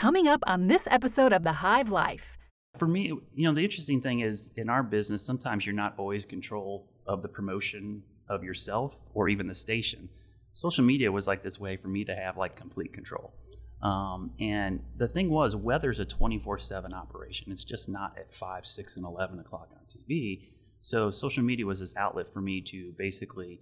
Coming 0.00 0.28
up 0.28 0.42
on 0.46 0.66
this 0.66 0.88
episode 0.90 1.30
of 1.34 1.42
The 1.42 1.52
Hive 1.52 1.90
Life. 1.90 2.38
For 2.78 2.88
me, 2.88 3.12
you 3.34 3.46
know, 3.46 3.52
the 3.52 3.62
interesting 3.62 4.00
thing 4.00 4.20
is 4.20 4.50
in 4.56 4.70
our 4.70 4.82
business, 4.82 5.22
sometimes 5.22 5.66
you're 5.66 5.74
not 5.74 5.92
always 5.98 6.24
control 6.24 6.88
of 7.06 7.20
the 7.20 7.28
promotion 7.28 8.02
of 8.26 8.42
yourself 8.42 9.10
or 9.12 9.28
even 9.28 9.46
the 9.46 9.54
station. 9.54 10.08
Social 10.54 10.86
media 10.86 11.12
was 11.12 11.26
like 11.26 11.42
this 11.42 11.60
way 11.60 11.76
for 11.76 11.88
me 11.88 12.06
to 12.06 12.14
have 12.14 12.38
like 12.38 12.56
complete 12.56 12.94
control. 12.94 13.34
Um, 13.82 14.30
and 14.40 14.82
the 14.96 15.06
thing 15.06 15.28
was, 15.28 15.54
weather's 15.54 16.00
a 16.00 16.06
24 16.06 16.56
7 16.56 16.94
operation. 16.94 17.52
It's 17.52 17.64
just 17.64 17.86
not 17.86 18.16
at 18.16 18.32
5, 18.32 18.64
6, 18.64 18.96
and 18.96 19.04
11 19.04 19.38
o'clock 19.38 19.68
on 19.72 19.82
TV. 19.84 20.48
So 20.80 21.10
social 21.10 21.42
media 21.42 21.66
was 21.66 21.80
this 21.80 21.94
outlet 21.94 22.32
for 22.32 22.40
me 22.40 22.62
to 22.62 22.94
basically 22.96 23.60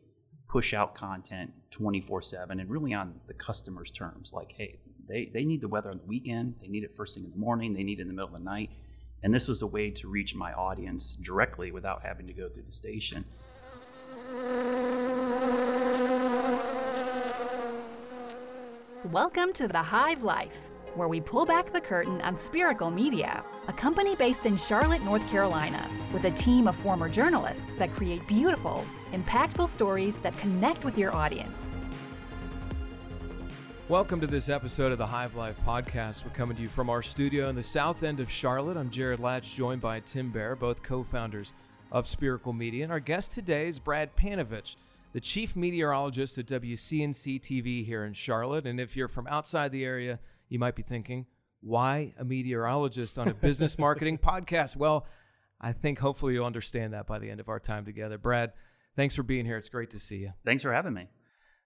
push 0.48 0.72
out 0.72 0.94
content 0.94 1.50
24 1.72 2.22
7 2.22 2.60
and 2.60 2.70
really 2.70 2.94
on 2.94 3.14
the 3.26 3.34
customer's 3.34 3.90
terms. 3.90 4.32
Like, 4.32 4.52
hey, 4.56 4.78
they, 5.08 5.24
they 5.26 5.44
need 5.44 5.60
the 5.60 5.68
weather 5.68 5.90
on 5.90 5.98
the 5.98 6.04
weekend, 6.04 6.54
they 6.60 6.68
need 6.68 6.84
it 6.84 6.94
first 6.94 7.14
thing 7.14 7.24
in 7.24 7.30
the 7.30 7.36
morning, 7.36 7.72
they 7.72 7.82
need 7.82 7.98
it 7.98 8.02
in 8.02 8.08
the 8.08 8.14
middle 8.14 8.28
of 8.28 8.34
the 8.34 8.38
night. 8.38 8.70
And 9.22 9.34
this 9.34 9.48
was 9.48 9.62
a 9.62 9.66
way 9.66 9.90
to 9.90 10.08
reach 10.08 10.34
my 10.34 10.52
audience 10.52 11.16
directly 11.20 11.72
without 11.72 12.04
having 12.04 12.26
to 12.28 12.32
go 12.32 12.48
through 12.48 12.64
the 12.64 12.72
station. 12.72 13.24
Welcome 19.10 19.52
to 19.54 19.66
The 19.66 19.82
Hive 19.82 20.22
Life, 20.22 20.70
where 20.94 21.08
we 21.08 21.20
pull 21.20 21.46
back 21.46 21.72
the 21.72 21.80
curtain 21.80 22.20
on 22.20 22.36
Spiracle 22.36 22.90
Media, 22.90 23.42
a 23.66 23.72
company 23.72 24.14
based 24.14 24.44
in 24.44 24.56
Charlotte, 24.56 25.02
North 25.02 25.28
Carolina, 25.30 25.88
with 26.12 26.24
a 26.24 26.30
team 26.32 26.68
of 26.68 26.76
former 26.76 27.08
journalists 27.08 27.74
that 27.74 27.92
create 27.94 28.26
beautiful, 28.26 28.84
impactful 29.12 29.68
stories 29.68 30.18
that 30.18 30.36
connect 30.38 30.84
with 30.84 30.98
your 30.98 31.14
audience. 31.16 31.70
Welcome 33.88 34.20
to 34.20 34.26
this 34.26 34.50
episode 34.50 34.92
of 34.92 34.98
the 34.98 35.06
Hive 35.06 35.34
Life 35.34 35.56
podcast. 35.64 36.22
We're 36.22 36.32
coming 36.32 36.56
to 36.58 36.62
you 36.62 36.68
from 36.68 36.90
our 36.90 37.00
studio 37.00 37.48
in 37.48 37.56
the 37.56 37.62
south 37.62 38.02
end 38.02 38.20
of 38.20 38.30
Charlotte. 38.30 38.76
I'm 38.76 38.90
Jared 38.90 39.18
Latch, 39.18 39.56
joined 39.56 39.80
by 39.80 40.00
Tim 40.00 40.30
Bear, 40.30 40.54
both 40.54 40.82
co 40.82 41.02
founders 41.02 41.54
of 41.90 42.06
Spiracle 42.06 42.52
Media. 42.52 42.84
And 42.84 42.92
our 42.92 43.00
guest 43.00 43.32
today 43.32 43.66
is 43.66 43.78
Brad 43.78 44.14
Panovich, 44.14 44.76
the 45.14 45.22
chief 45.22 45.56
meteorologist 45.56 46.36
at 46.36 46.44
WCNC 46.44 47.40
TV 47.40 47.82
here 47.82 48.04
in 48.04 48.12
Charlotte. 48.12 48.66
And 48.66 48.78
if 48.78 48.94
you're 48.94 49.08
from 49.08 49.26
outside 49.26 49.72
the 49.72 49.86
area, 49.86 50.18
you 50.50 50.58
might 50.58 50.74
be 50.74 50.82
thinking, 50.82 51.24
why 51.62 52.12
a 52.18 52.26
meteorologist 52.26 53.18
on 53.18 53.28
a 53.28 53.34
business 53.34 53.78
marketing 53.78 54.18
podcast? 54.18 54.76
Well, 54.76 55.06
I 55.62 55.72
think 55.72 55.98
hopefully 55.98 56.34
you'll 56.34 56.44
understand 56.44 56.92
that 56.92 57.06
by 57.06 57.18
the 57.18 57.30
end 57.30 57.40
of 57.40 57.48
our 57.48 57.58
time 57.58 57.86
together. 57.86 58.18
Brad, 58.18 58.52
thanks 58.96 59.14
for 59.14 59.22
being 59.22 59.46
here. 59.46 59.56
It's 59.56 59.70
great 59.70 59.88
to 59.92 59.98
see 59.98 60.18
you. 60.18 60.34
Thanks 60.44 60.62
for 60.62 60.74
having 60.74 60.92
me. 60.92 61.08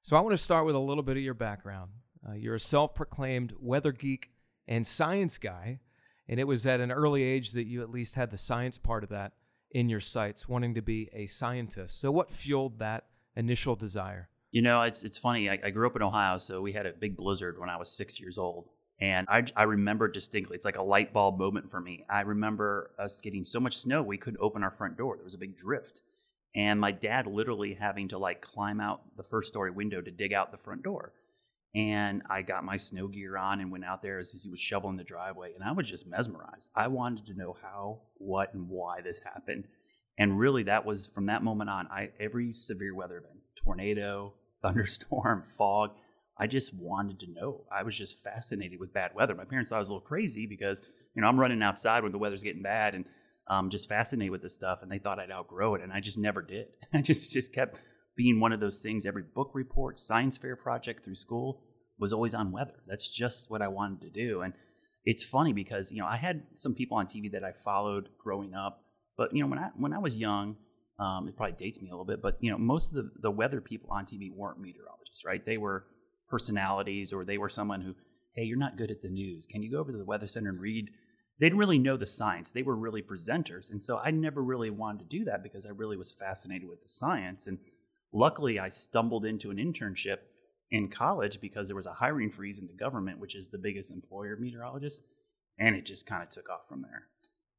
So, 0.03 0.17
I 0.17 0.21
want 0.21 0.35
to 0.35 0.43
start 0.43 0.67
with 0.67 0.77
a 0.77 0.81
little 0.81 1.03
bit 1.03 1.17
of 1.17 1.23
your 1.23 1.35
background. 1.35 1.91
Uh, 2.27 2.35
you're 2.35 2.55
a 2.55 2.61
self 2.61 2.95
proclaimed 2.95 3.55
weather 3.61 3.93
geek 3.93 4.31
and 4.69 4.87
science 4.87 5.39
guy. 5.39 5.81
And 6.29 6.39
it 6.39 6.47
was 6.47 6.67
at 6.67 6.81
an 6.81 6.93
early 6.93 7.23
age 7.23 7.53
that 7.53 7.67
you 7.67 7.83
at 7.83 7.91
least 7.91 8.15
had 8.15 8.31
the 8.31 8.39
science 8.39 8.79
part 8.79 9.03
of 9.03 9.11
that 9.11 9.33
in 9.71 9.89
your 9.89 10.01
sights, 10.01 10.49
wanting 10.49 10.75
to 10.75 10.83
be 10.83 11.11
a 11.13 11.27
scientist. 11.27 12.01
So, 12.01 12.11
what 12.11 12.31
fueled 12.31 12.79
that 12.79 13.07
initial 13.37 13.75
desire? 13.75 14.29
You 14.51 14.63
know, 14.63 14.83
it's 14.83 15.03
it's 15.03 15.19
funny. 15.19 15.49
I, 15.51 15.59
I, 15.65 15.71
grew 15.71 15.87
up 15.87 15.97
in 15.97 16.03
Ohio, 16.03 16.39
so 16.39 16.61
we 16.61 16.73
had 16.73 16.87
a 16.87 16.93
big 16.93 17.17
blizzard 17.17 17.59
when 17.59 17.71
I 17.71 17.77
was 17.77 17.91
six 17.91 18.21
years 18.21 18.39
old, 18.39 18.69
and 19.01 19.27
I, 19.31 19.45
I 19.57 19.63
remember 19.63 20.09
distinctly. 20.09 20.57
It's 20.57 20.67
like 20.67 20.77
a 20.77 20.83
light 20.83 21.13
bulb 21.13 21.39
moment 21.39 21.71
for 21.71 21.81
me. 21.81 22.05
I 22.09 22.21
remember 22.21 22.91
us 22.99 23.19
getting 23.19 23.45
so 23.45 23.61
much 23.61 23.79
snow 23.79 24.03
we 24.03 24.19
couldn't 24.19 24.41
open 24.41 24.63
our 24.63 24.71
front 24.71 24.99
door. 24.99 25.17
There 25.17 25.25
was 25.25 25.35
a 25.35 25.39
big 25.39 25.57
drift, 25.57 26.03
and 26.55 26.79
my 26.79 26.93
dad 26.93 27.27
literally 27.27 27.75
having 27.75 28.09
to 28.09 28.19
like 28.19 28.43
climb 28.43 28.79
out 28.79 29.17
the 29.17 29.23
first 29.23 29.49
story 29.49 29.71
window 29.71 30.03
to 30.03 30.11
dig 30.11 30.35
out 30.35 30.53
the 30.53 30.59
front 30.59 30.83
door. 30.83 31.13
And 31.75 32.23
I 32.29 32.43
got 32.43 32.65
my 32.65 32.77
snow 32.77 33.09
gear 33.09 33.37
on 33.37 33.61
and 33.61 33.73
went 33.73 33.85
out 33.85 34.03
there 34.03 34.19
as 34.19 34.31
he 34.43 34.51
was 34.51 34.61
shoveling 34.61 34.97
the 34.97 35.05
driveway, 35.05 35.55
and 35.55 35.65
I 35.65 35.73
was 35.73 35.89
just 35.89 36.07
mesmerized. 36.07 36.69
I 36.77 36.89
wanted 36.89 37.25
to 37.27 37.35
know 37.35 37.57
how, 37.63 38.01
what, 38.19 38.53
and 38.53 38.69
why 38.69 39.01
this 39.01 39.21
happened. 39.21 39.65
And 40.19 40.39
really, 40.39 40.65
that 40.65 40.85
was 40.85 41.07
from 41.07 41.27
that 41.27 41.43
moment 41.43 41.71
on. 41.71 41.89
I 41.89 42.11
every 42.21 42.53
severe 42.53 42.95
weather 42.95 43.19
event, 43.19 43.41
tornado, 43.57 44.35
thunderstorm, 44.63 45.45
fog, 45.59 45.93
I 46.39 46.47
just 46.47 46.75
wanted 46.75 47.21
to 47.21 47.31
know. 47.31 47.65
I 47.71 47.83
was 47.83 47.97
just 47.97 48.23
fascinated 48.23 48.81
with 48.81 48.93
bad 48.93 49.15
weather. 49.15 49.35
My 49.35 49.45
parents 49.45 49.71
thought 49.71 49.77
I 49.77 49.81
was 49.81 49.91
a 49.91 49.93
little 49.93 50.07
crazy 50.07 50.47
because 50.47 50.83
you 51.15 51.23
know 51.23 51.29
I'm 51.29 51.39
running 51.39 51.63
outside 51.63 52.03
when 52.03 52.13
the 52.13 52.19
weather's 52.19 52.43
getting 52.43 52.63
bad, 52.63 52.95
and 52.95 53.05
um, 53.49 53.71
just 53.71 53.89
fascinated 53.89 54.33
with 54.33 54.43
this 54.43 54.55
stuff. 54.55 54.83
And 54.83 54.91
they 54.91 54.99
thought 54.99 55.19
I'd 55.19 55.31
outgrow 55.31 55.75
it, 55.75 55.83
and 55.83 55.93
I 55.93 56.01
just 56.01 56.19
never 56.19 56.43
did. 56.43 56.69
I 56.93 57.03
just 57.03 57.33
just 57.33 57.53
kept 57.53 57.81
being 58.17 58.41
one 58.41 58.53
of 58.53 58.61
those 58.61 58.83
things. 58.83 59.07
Every 59.07 59.23
book 59.23 59.51
report, 59.55 59.99
science 59.99 60.37
fair 60.37 60.57
project 60.57 61.05
through 61.05 61.15
school 61.15 61.63
was 61.99 62.13
always 62.13 62.35
on 62.35 62.53
weather. 62.53 62.83
That's 62.87 63.09
just 63.09 63.51
what 63.51 63.63
I 63.63 63.69
wanted 63.69 64.01
to 64.03 64.11
do. 64.11 64.43
And 64.43 64.55
it's 65.05 65.23
funny 65.23 65.53
because 65.53 65.91
you 65.91 66.01
know 66.01 66.07
I 66.07 66.17
had 66.17 66.43
some 66.53 66.75
people 66.75 66.97
on 66.97 67.07
TV 67.07 67.31
that 67.33 67.45
I 67.45 67.53
followed 67.53 68.09
growing 68.19 68.55
up, 68.55 68.85
but 69.17 69.35
you 69.35 69.43
know 69.43 69.49
when 69.49 69.59
I 69.59 69.71
when 69.77 69.93
I 69.93 69.99
was 69.99 70.17
young, 70.17 70.57
um, 70.99 71.29
it 71.29 71.37
probably 71.37 71.57
dates 71.57 71.81
me 71.83 71.89
a 71.89 71.93
little 71.93 72.05
bit, 72.05 72.23
but 72.23 72.37
you 72.41 72.51
know 72.51 72.59
most 72.59 72.95
of 72.95 72.97
the 72.97 73.11
the 73.21 73.31
weather 73.31 73.61
people 73.61 73.91
on 73.93 74.05
TV 74.05 74.33
weren't 74.35 74.61
meteorologists, 74.61 75.25
right? 75.25 75.45
They 75.45 75.59
were 75.59 75.87
personalities, 76.29 77.13
or 77.13 77.25
they 77.25 77.39
were 77.39 77.49
someone 77.49 77.81
who, 77.83 77.95
hey, 78.35 78.45
you're 78.45 78.59
not 78.59 78.77
good 78.77 78.91
at 78.91 79.03
the 79.03 79.11
news. 79.11 79.47
Can 79.47 79.63
you 79.63 79.71
go 79.71 79.79
over 79.79 79.93
to 79.93 79.99
the 79.99 80.05
weather 80.05 80.27
center 80.27 80.51
and 80.51 80.61
read? 80.61 80.89
They 81.41 81.47
didn't 81.47 81.59
really 81.59 81.79
know 81.79 81.97
the 81.97 82.07
science. 82.07 82.53
They 82.53 82.63
were 82.63 82.77
really 82.77 83.03
presenters, 83.03 83.73
and 83.73 83.83
so 83.83 83.99
I 83.99 84.13
never 84.13 84.43
really 84.43 84.71
wanted 84.71 85.01
to 85.01 85.19
do 85.19 85.25
that 85.25 85.43
because 85.43 85.67
I 85.67 85.71
really 85.71 85.97
was 85.97 86.13
fascinated 86.13 86.69
with 86.69 86.83
the 86.83 86.89
science 86.89 87.49
and 87.49 87.59
luckily 88.13 88.59
I 88.59 88.69
stumbled 88.69 89.25
into 89.25 89.51
an 89.51 89.57
internship 89.57 90.19
in 90.71 90.89
college 90.89 91.41
because 91.41 91.69
there 91.69 91.77
was 91.77 91.87
a 91.87 91.93
hiring 91.93 92.31
freeze 92.31 92.59
in 92.59 92.67
the 92.67 92.73
government, 92.73 93.19
which 93.19 93.35
is 93.35 93.49
the 93.49 93.59
biggest 93.59 93.93
employer 93.93 94.35
of 94.35 94.41
meteorologists, 94.41 95.03
and 95.59 95.77
it 95.77 95.85
just 95.85 96.07
kind 96.07 96.23
of 96.23 96.29
took 96.29 96.49
off 96.49 96.69
from 96.69 96.83
there. 96.83 97.09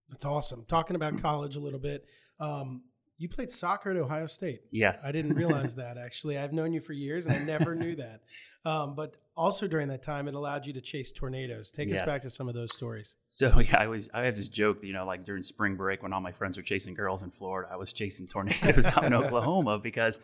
That's 0.10 0.26
awesome. 0.26 0.66
Talking 0.68 0.96
about 0.96 1.22
college 1.22 1.56
a 1.56 1.60
little 1.60 1.80
bit, 1.80 2.06
um, 2.40 2.84
you 3.18 3.30
played 3.30 3.52
soccer 3.52 3.92
at 3.92 3.98
Ohio 3.98 4.28
State. 4.28 4.62
Yes, 4.72 5.06
I 5.06 5.12
didn't 5.12 5.36
realize 5.36 5.76
that 5.76 5.98
actually. 5.98 6.38
I've 6.38 6.54
known 6.54 6.74
you 6.74 6.82
for 6.82 6.94
years, 6.94 7.28
and 7.28 7.36
I 7.36 7.44
never 7.44 7.76
knew 7.76 7.96
that. 7.98 8.22
Um, 8.66 8.96
but 8.96 9.18
also 9.36 9.68
during 9.68 9.90
that 9.90 10.02
time, 10.02 10.28
it 10.28 10.34
allowed 10.34 10.66
you 10.66 10.74
to 10.74 10.82
chase 10.82 11.12
tornadoes. 11.12 11.72
Take 11.72 11.90
yes. 11.90 12.02
us 12.02 12.06
back 12.06 12.22
to 12.22 12.30
some 12.30 12.48
of 12.48 12.56
those 12.56 12.74
stories. 12.74 13.16
So 13.30 13.60
yeah, 13.60 13.78
I 13.78 13.88
was 13.88 14.10
I 14.14 14.24
have 14.24 14.36
this 14.36 14.50
joke, 14.50 14.80
you 14.82 14.94
know, 14.94 15.06
like 15.06 15.26
during 15.26 15.44
spring 15.44 15.76
break 15.76 16.02
when 16.02 16.14
all 16.14 16.22
my 16.22 16.32
friends 16.32 16.58
were 16.58 16.64
chasing 16.64 16.94
girls 16.94 17.22
in 17.22 17.30
Florida, 17.30 17.70
I 17.72 17.76
was 17.76 17.94
chasing 17.94 18.28
tornadoes 18.28 18.86
out 18.98 19.04
in 19.04 19.14
Oklahoma 19.14 19.78
because 19.78 20.22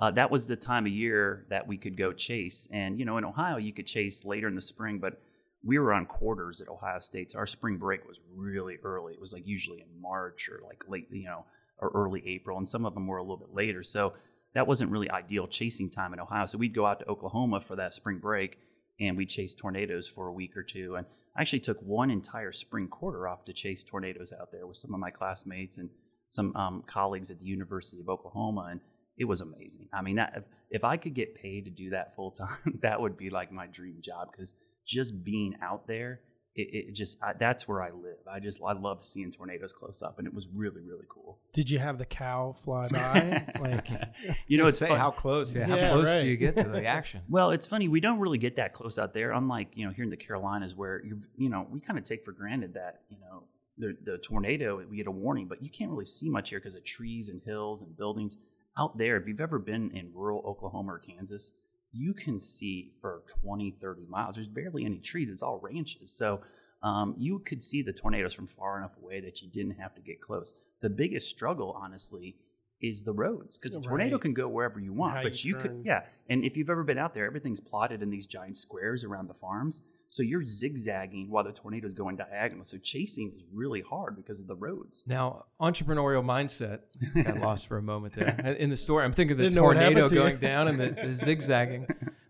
uh, 0.00 0.10
that 0.12 0.30
was 0.30 0.46
the 0.46 0.56
time 0.56 0.86
of 0.86 0.92
year 0.92 1.46
that 1.50 1.66
we 1.66 1.76
could 1.76 1.96
go 1.96 2.12
chase. 2.12 2.68
And, 2.72 2.98
you 2.98 3.04
know, 3.04 3.18
in 3.18 3.24
Ohio, 3.24 3.56
you 3.56 3.72
could 3.72 3.86
chase 3.86 4.24
later 4.24 4.48
in 4.48 4.54
the 4.54 4.60
spring, 4.60 4.98
but 4.98 5.20
we 5.64 5.78
were 5.78 5.92
on 5.92 6.06
quarters 6.06 6.60
at 6.60 6.68
Ohio 6.68 6.98
State. 6.98 7.32
So 7.32 7.38
our 7.38 7.46
spring 7.46 7.76
break 7.76 8.06
was 8.06 8.18
really 8.34 8.78
early. 8.82 9.12
It 9.12 9.20
was 9.20 9.32
like 9.32 9.46
usually 9.46 9.80
in 9.80 10.00
March 10.00 10.48
or 10.48 10.60
like 10.66 10.84
late, 10.88 11.06
you 11.10 11.24
know, 11.24 11.44
or 11.78 11.90
early 11.94 12.22
April. 12.26 12.58
And 12.58 12.68
some 12.68 12.84
of 12.84 12.94
them 12.94 13.06
were 13.06 13.18
a 13.18 13.22
little 13.22 13.36
bit 13.36 13.54
later. 13.54 13.82
So 13.82 14.14
that 14.54 14.66
wasn't 14.66 14.90
really 14.90 15.10
ideal 15.10 15.46
chasing 15.46 15.88
time 15.88 16.12
in 16.12 16.20
Ohio. 16.20 16.46
So 16.46 16.58
we'd 16.58 16.74
go 16.74 16.86
out 16.86 16.98
to 17.00 17.08
Oklahoma 17.08 17.60
for 17.60 17.76
that 17.76 17.94
spring 17.94 18.18
break 18.18 18.58
and 19.00 19.16
we'd 19.16 19.30
chase 19.30 19.54
tornadoes 19.54 20.08
for 20.08 20.28
a 20.28 20.32
week 20.32 20.56
or 20.56 20.62
two. 20.62 20.96
And 20.96 21.06
I 21.36 21.40
actually 21.40 21.60
took 21.60 21.80
one 21.80 22.10
entire 22.10 22.52
spring 22.52 22.88
quarter 22.88 23.26
off 23.26 23.44
to 23.44 23.52
chase 23.52 23.84
tornadoes 23.84 24.32
out 24.38 24.52
there 24.52 24.66
with 24.66 24.76
some 24.76 24.92
of 24.92 25.00
my 25.00 25.10
classmates 25.10 25.78
and 25.78 25.88
some 26.28 26.54
um, 26.56 26.82
colleagues 26.86 27.30
at 27.30 27.38
the 27.38 27.46
University 27.46 28.00
of 28.00 28.08
Oklahoma. 28.08 28.68
And 28.70 28.80
it 29.16 29.24
was 29.24 29.40
amazing. 29.40 29.88
I 29.92 30.02
mean, 30.02 30.16
that, 30.16 30.32
if, 30.36 30.44
if 30.70 30.84
I 30.84 30.96
could 30.96 31.14
get 31.14 31.34
paid 31.34 31.64
to 31.66 31.70
do 31.70 31.90
that 31.90 32.14
full 32.14 32.30
time, 32.30 32.78
that 32.82 33.00
would 33.00 33.16
be 33.16 33.30
like 33.30 33.52
my 33.52 33.66
dream 33.66 33.96
job 34.00 34.28
because 34.32 34.54
just 34.86 35.22
being 35.24 35.56
out 35.62 35.86
there, 35.86 36.20
it, 36.54 36.88
it 36.88 36.94
just 36.94 37.22
I, 37.22 37.32
that's 37.32 37.66
where 37.66 37.82
I 37.82 37.90
live. 37.90 38.18
I 38.30 38.38
just 38.38 38.60
I 38.66 38.72
love 38.72 39.04
seeing 39.04 39.32
tornadoes 39.32 39.72
close 39.72 40.02
up, 40.02 40.18
and 40.18 40.26
it 40.26 40.34
was 40.34 40.48
really 40.52 40.82
really 40.82 41.06
cool. 41.08 41.38
Did 41.54 41.70
you 41.70 41.78
have 41.78 41.96
the 41.96 42.04
cow 42.04 42.54
fly 42.62 42.88
by? 42.88 43.46
like, 43.60 43.88
you 44.46 44.58
know, 44.58 44.66
it's 44.66 44.78
say 44.78 44.88
fun. 44.88 44.98
how 44.98 45.10
close. 45.10 45.54
Yeah, 45.54 45.66
yeah 45.68 45.88
how 45.88 45.94
close 45.94 46.08
right. 46.08 46.22
do 46.22 46.28
you 46.28 46.36
get 46.36 46.56
to 46.56 46.64
the 46.64 46.84
action? 46.84 47.22
well, 47.28 47.52
it's 47.52 47.66
funny. 47.66 47.88
We 47.88 48.00
don't 48.00 48.18
really 48.18 48.38
get 48.38 48.56
that 48.56 48.74
close 48.74 48.98
out 48.98 49.14
there. 49.14 49.32
Unlike 49.32 49.76
you 49.76 49.86
know 49.86 49.92
here 49.92 50.04
in 50.04 50.10
the 50.10 50.16
Carolinas, 50.16 50.74
where 50.74 51.02
you 51.02 51.18
you 51.36 51.48
know 51.48 51.66
we 51.70 51.80
kind 51.80 51.98
of 51.98 52.04
take 52.04 52.22
for 52.22 52.32
granted 52.32 52.74
that 52.74 53.00
you 53.08 53.18
know 53.18 53.44
the 53.78 53.96
the 54.04 54.18
tornado 54.18 54.84
we 54.90 54.98
get 54.98 55.06
a 55.06 55.10
warning, 55.10 55.48
but 55.48 55.62
you 55.62 55.70
can't 55.70 55.90
really 55.90 56.04
see 56.04 56.28
much 56.28 56.50
here 56.50 56.58
because 56.58 56.74
of 56.74 56.84
trees 56.84 57.30
and 57.30 57.40
hills 57.46 57.80
and 57.80 57.96
buildings 57.96 58.36
out 58.78 58.96
there, 58.98 59.16
if 59.16 59.28
you've 59.28 59.40
ever 59.40 59.58
been 59.58 59.90
in 59.92 60.10
rural 60.14 60.42
Oklahoma 60.46 60.94
or 60.94 60.98
Kansas, 60.98 61.54
you 61.92 62.14
can 62.14 62.38
see 62.38 62.92
for 63.00 63.22
20, 63.42 63.72
30 63.80 64.06
miles. 64.08 64.36
There's 64.36 64.48
barely 64.48 64.84
any 64.84 64.98
trees, 64.98 65.28
it's 65.28 65.42
all 65.42 65.60
ranches. 65.62 66.12
So 66.16 66.40
um, 66.82 67.14
you 67.18 67.38
could 67.40 67.62
see 67.62 67.82
the 67.82 67.92
tornadoes 67.92 68.34
from 68.34 68.46
far 68.46 68.78
enough 68.78 68.96
away 68.96 69.20
that 69.20 69.42
you 69.42 69.48
didn't 69.48 69.78
have 69.78 69.94
to 69.94 70.00
get 70.00 70.20
close. 70.20 70.52
The 70.80 70.90
biggest 70.90 71.28
struggle, 71.28 71.76
honestly, 71.80 72.36
is 72.80 73.04
the 73.04 73.12
roads 73.12 73.58
because 73.58 73.76
a 73.76 73.80
tornado 73.80 74.18
can 74.18 74.34
go 74.34 74.48
wherever 74.48 74.80
you 74.80 74.92
want, 74.92 75.22
but 75.22 75.44
you, 75.44 75.54
you 75.54 75.62
could, 75.62 75.82
yeah. 75.84 76.02
And 76.28 76.44
if 76.44 76.56
you've 76.56 76.70
ever 76.70 76.82
been 76.82 76.98
out 76.98 77.14
there, 77.14 77.26
everything's 77.26 77.60
plotted 77.60 78.02
in 78.02 78.10
these 78.10 78.26
giant 78.26 78.56
squares 78.56 79.04
around 79.04 79.28
the 79.28 79.34
farms. 79.34 79.82
So 80.12 80.22
you're 80.22 80.44
zigzagging 80.44 81.30
while 81.30 81.42
the 81.42 81.52
tornado 81.52 81.86
is 81.86 81.94
going 81.94 82.16
diagonal. 82.16 82.64
So 82.64 82.76
chasing 82.76 83.32
is 83.34 83.44
really 83.50 83.80
hard 83.80 84.14
because 84.14 84.42
of 84.42 84.46
the 84.46 84.54
roads. 84.54 85.02
Now, 85.06 85.46
entrepreneurial 85.58 86.22
mindset 86.22 86.80
got 87.24 87.38
lost 87.38 87.66
for 87.66 87.78
a 87.78 87.82
moment 87.82 88.12
there 88.12 88.28
in 88.58 88.68
the 88.68 88.76
story. 88.76 89.06
I'm 89.06 89.14
thinking 89.14 89.38
the 89.38 89.44
Didn't 89.44 89.56
tornado 89.56 90.06
going 90.08 90.36
down 90.36 90.68
and 90.68 90.78
the, 90.78 90.90
the, 90.90 91.14
zigzagging. 91.14 91.86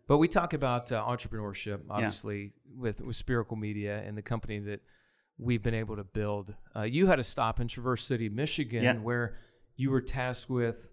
But 0.06 0.18
we 0.18 0.28
talk 0.28 0.52
about 0.52 0.92
uh, 0.92 1.04
entrepreneurship, 1.04 1.80
obviously, 1.90 2.52
yeah. 2.66 2.80
with 2.80 3.00
with 3.00 3.16
Spiracle 3.16 3.56
Media 3.56 4.00
and 4.06 4.16
the 4.16 4.22
company 4.22 4.60
that 4.60 4.78
we've 5.36 5.62
been 5.62 5.74
able 5.74 5.96
to 5.96 6.04
build. 6.04 6.54
Uh, 6.76 6.82
you 6.82 7.08
had 7.08 7.18
a 7.18 7.24
stop 7.24 7.58
in 7.58 7.66
Traverse 7.66 8.04
City, 8.04 8.28
Michigan, 8.28 8.84
yeah. 8.84 8.94
where 8.94 9.38
you 9.74 9.90
were 9.90 10.00
tasked 10.00 10.48
with 10.48 10.88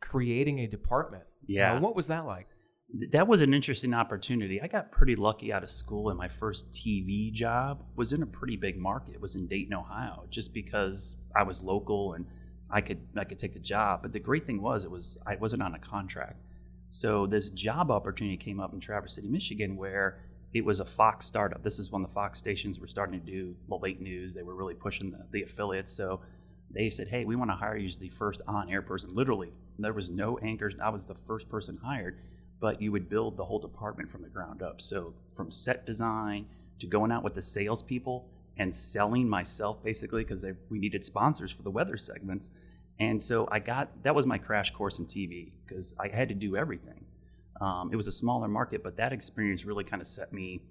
creating 0.00 0.58
a 0.60 0.66
department. 0.66 1.24
Yeah. 1.46 1.76
Uh, 1.76 1.80
what 1.80 1.96
was 1.96 2.08
that 2.08 2.26
like? 2.26 2.48
That 2.94 3.26
was 3.26 3.40
an 3.40 3.54
interesting 3.54 3.94
opportunity. 3.94 4.60
I 4.60 4.66
got 4.66 4.92
pretty 4.92 5.16
lucky 5.16 5.50
out 5.50 5.62
of 5.62 5.70
school, 5.70 6.10
and 6.10 6.18
my 6.18 6.28
first 6.28 6.70
TV 6.72 7.32
job 7.32 7.82
was 7.96 8.12
in 8.12 8.22
a 8.22 8.26
pretty 8.26 8.56
big 8.56 8.78
market. 8.78 9.14
It 9.14 9.20
was 9.20 9.34
in 9.34 9.46
Dayton, 9.46 9.72
Ohio, 9.72 10.26
just 10.28 10.52
because 10.52 11.16
I 11.34 11.42
was 11.42 11.62
local 11.62 12.12
and 12.12 12.26
I 12.70 12.82
could 12.82 13.00
I 13.16 13.24
could 13.24 13.38
take 13.38 13.54
the 13.54 13.60
job. 13.60 14.02
But 14.02 14.12
the 14.12 14.20
great 14.20 14.46
thing 14.46 14.60
was 14.60 14.84
it 14.84 14.90
was 14.90 15.16
I 15.26 15.36
wasn't 15.36 15.62
on 15.62 15.74
a 15.74 15.78
contract. 15.78 16.42
So 16.90 17.26
this 17.26 17.48
job 17.50 17.90
opportunity 17.90 18.36
came 18.36 18.60
up 18.60 18.74
in 18.74 18.80
Traverse 18.80 19.14
City, 19.14 19.28
Michigan, 19.28 19.76
where 19.76 20.20
it 20.52 20.62
was 20.62 20.80
a 20.80 20.84
Fox 20.84 21.24
startup. 21.24 21.62
This 21.62 21.78
is 21.78 21.90
when 21.90 22.02
the 22.02 22.08
Fox 22.08 22.38
stations 22.38 22.78
were 22.78 22.86
starting 22.86 23.18
to 23.18 23.24
do 23.24 23.56
the 23.70 23.76
late 23.76 24.02
news. 24.02 24.34
They 24.34 24.42
were 24.42 24.54
really 24.54 24.74
pushing 24.74 25.10
the, 25.10 25.24
the 25.30 25.42
affiliates. 25.44 25.94
So 25.94 26.20
they 26.70 26.90
said, 26.90 27.08
"Hey, 27.08 27.24
we 27.24 27.36
want 27.36 27.50
to 27.50 27.56
hire 27.56 27.76
you 27.76 27.86
as 27.86 27.96
the 27.96 28.10
first 28.10 28.42
on-air 28.46 28.82
person." 28.82 29.10
Literally, 29.14 29.52
there 29.78 29.94
was 29.94 30.10
no 30.10 30.36
anchors. 30.38 30.74
I 30.82 30.90
was 30.90 31.06
the 31.06 31.14
first 31.14 31.48
person 31.48 31.78
hired, 31.82 32.20
but 32.62 32.80
you 32.80 32.92
would 32.92 33.08
build 33.08 33.36
the 33.36 33.44
whole 33.44 33.58
department 33.58 34.08
from 34.08 34.22
the 34.22 34.28
ground 34.28 34.62
up. 34.62 34.80
So 34.80 35.12
from 35.34 35.50
set 35.50 35.84
design 35.84 36.46
to 36.78 36.86
going 36.86 37.10
out 37.10 37.24
with 37.24 37.34
the 37.34 37.42
salespeople 37.42 38.28
and 38.56 38.72
selling 38.72 39.28
myself, 39.28 39.82
basically, 39.82 40.22
because 40.22 40.46
we 40.70 40.78
needed 40.78 41.04
sponsors 41.04 41.50
for 41.50 41.62
the 41.62 41.72
weather 41.72 41.96
segments. 41.96 42.52
And 43.00 43.20
so 43.20 43.48
I 43.50 43.58
got 43.58 44.04
that 44.04 44.14
was 44.14 44.26
my 44.26 44.38
crash 44.38 44.70
course 44.70 45.00
in 45.00 45.06
TV 45.06 45.50
because 45.66 45.96
I 45.98 46.06
had 46.06 46.28
to 46.28 46.36
do 46.36 46.56
everything. 46.56 47.04
Um, 47.60 47.90
it 47.92 47.96
was 47.96 48.06
a 48.06 48.12
smaller 48.12 48.46
market, 48.46 48.84
but 48.84 48.96
that 48.96 49.12
experience 49.12 49.64
really 49.64 49.84
kind 49.84 50.00
of 50.00 50.06
set 50.06 50.32
me 50.32 50.62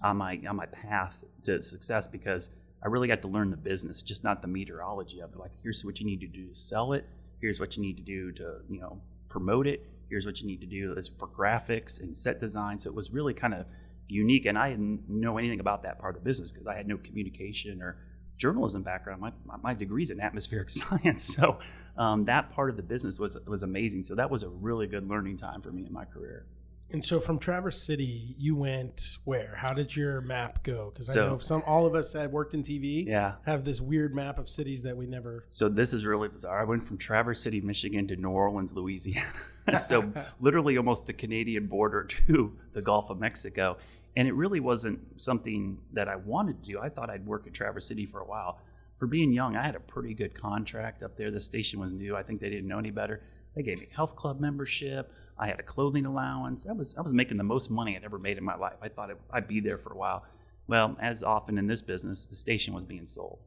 on 0.00 0.18
my 0.18 0.40
on 0.48 0.54
my 0.54 0.66
path 0.66 1.24
to 1.42 1.60
success 1.60 2.06
because 2.06 2.50
I 2.84 2.86
really 2.88 3.08
got 3.08 3.20
to 3.22 3.28
learn 3.28 3.50
the 3.50 3.56
business, 3.56 4.00
just 4.00 4.22
not 4.22 4.42
the 4.42 4.48
meteorology 4.48 5.20
of 5.20 5.32
it. 5.32 5.38
Like, 5.38 5.52
here's 5.60 5.84
what 5.84 5.98
you 5.98 6.06
need 6.06 6.20
to 6.20 6.28
do 6.28 6.48
to 6.48 6.54
sell 6.54 6.92
it. 6.92 7.04
Here's 7.40 7.58
what 7.58 7.76
you 7.76 7.82
need 7.82 7.96
to 7.96 8.02
do 8.02 8.30
to, 8.32 8.56
you 8.68 8.80
know, 8.80 9.00
promote 9.28 9.66
it. 9.66 9.84
Here's 10.12 10.26
what 10.26 10.42
you 10.42 10.46
need 10.46 10.60
to 10.60 10.66
do 10.66 10.92
is 10.92 11.08
for 11.08 11.26
graphics 11.26 12.02
and 12.02 12.14
set 12.14 12.38
design. 12.38 12.78
So 12.78 12.90
it 12.90 12.94
was 12.94 13.10
really 13.10 13.32
kind 13.32 13.54
of 13.54 13.64
unique. 14.08 14.44
And 14.44 14.58
I 14.58 14.68
didn't 14.68 15.08
know 15.08 15.38
anything 15.38 15.58
about 15.58 15.82
that 15.84 15.98
part 15.98 16.14
of 16.14 16.22
the 16.22 16.28
business 16.28 16.52
because 16.52 16.66
I 16.66 16.76
had 16.76 16.86
no 16.86 16.98
communication 16.98 17.80
or 17.80 17.96
journalism 18.36 18.82
background. 18.82 19.22
My, 19.22 19.32
my 19.62 19.74
degree's 19.74 20.10
in 20.10 20.20
atmospheric 20.20 20.68
science. 20.80 21.24
So 21.34 21.58
um, 21.96 22.26
that 22.26 22.50
part 22.50 22.68
of 22.68 22.76
the 22.76 22.82
business 22.82 23.18
was, 23.18 23.38
was 23.46 23.62
amazing. 23.62 24.04
So 24.04 24.14
that 24.16 24.30
was 24.30 24.42
a 24.42 24.50
really 24.50 24.86
good 24.86 25.08
learning 25.08 25.38
time 25.38 25.62
for 25.62 25.72
me 25.72 25.86
in 25.86 25.92
my 25.94 26.04
career. 26.04 26.44
And 26.92 27.02
so 27.02 27.20
from 27.20 27.38
Traverse 27.38 27.80
City, 27.80 28.34
you 28.38 28.54
went 28.54 29.16
where? 29.24 29.54
How 29.56 29.72
did 29.72 29.96
your 29.96 30.20
map 30.20 30.62
go? 30.62 30.90
Because 30.92 31.12
so, 31.12 31.24
I 31.24 31.28
know 31.28 31.38
some 31.38 31.62
all 31.66 31.86
of 31.86 31.94
us 31.94 32.12
that 32.12 32.30
worked 32.30 32.52
in 32.52 32.62
TV 32.62 33.06
yeah. 33.06 33.34
have 33.46 33.64
this 33.64 33.80
weird 33.80 34.14
map 34.14 34.38
of 34.38 34.48
cities 34.48 34.82
that 34.82 34.96
we 34.96 35.06
never. 35.06 35.46
So 35.48 35.68
this 35.68 35.94
is 35.94 36.04
really 36.04 36.28
bizarre. 36.28 36.60
I 36.60 36.64
went 36.64 36.82
from 36.82 36.98
Traverse 36.98 37.40
City, 37.40 37.62
Michigan, 37.62 38.06
to 38.08 38.16
New 38.16 38.28
Orleans, 38.28 38.74
Louisiana. 38.74 39.26
so 39.78 40.12
literally 40.40 40.76
almost 40.76 41.06
the 41.06 41.14
Canadian 41.14 41.66
border 41.66 42.04
to 42.26 42.56
the 42.74 42.82
Gulf 42.82 43.08
of 43.08 43.18
Mexico, 43.18 43.78
and 44.14 44.28
it 44.28 44.34
really 44.34 44.60
wasn't 44.60 45.00
something 45.20 45.78
that 45.94 46.08
I 46.08 46.16
wanted 46.16 46.62
to 46.62 46.72
do. 46.72 46.80
I 46.80 46.90
thought 46.90 47.08
I'd 47.08 47.26
work 47.26 47.46
at 47.46 47.54
Traverse 47.54 47.86
City 47.86 48.04
for 48.04 48.20
a 48.20 48.26
while. 48.26 48.58
For 48.96 49.06
being 49.06 49.32
young, 49.32 49.56
I 49.56 49.62
had 49.62 49.74
a 49.74 49.80
pretty 49.80 50.12
good 50.12 50.34
contract 50.34 51.02
up 51.02 51.16
there. 51.16 51.30
The 51.30 51.40
station 51.40 51.80
was 51.80 51.92
new. 51.92 52.14
I 52.14 52.22
think 52.22 52.40
they 52.40 52.50
didn't 52.50 52.68
know 52.68 52.78
any 52.78 52.90
better. 52.90 53.22
They 53.56 53.62
gave 53.62 53.80
me 53.80 53.88
health 53.94 54.14
club 54.14 54.40
membership 54.40 55.12
I 55.38 55.46
had 55.46 55.58
a 55.58 55.62
clothing 55.62 56.06
allowance. 56.06 56.66
I 56.66 56.72
was 56.72 56.94
I 56.96 57.00
was 57.00 57.12
making 57.12 57.36
the 57.36 57.44
most 57.44 57.70
money 57.70 57.96
I'd 57.96 58.04
ever 58.04 58.18
made 58.18 58.38
in 58.38 58.44
my 58.44 58.56
life. 58.56 58.76
I 58.82 58.88
thought 58.88 59.10
it, 59.10 59.20
I'd 59.30 59.48
be 59.48 59.60
there 59.60 59.78
for 59.78 59.92
a 59.92 59.96
while. 59.96 60.24
Well, 60.68 60.96
as 61.00 61.22
often 61.22 61.58
in 61.58 61.66
this 61.66 61.82
business, 61.82 62.26
the 62.26 62.36
station 62.36 62.72
was 62.74 62.84
being 62.84 63.06
sold, 63.06 63.40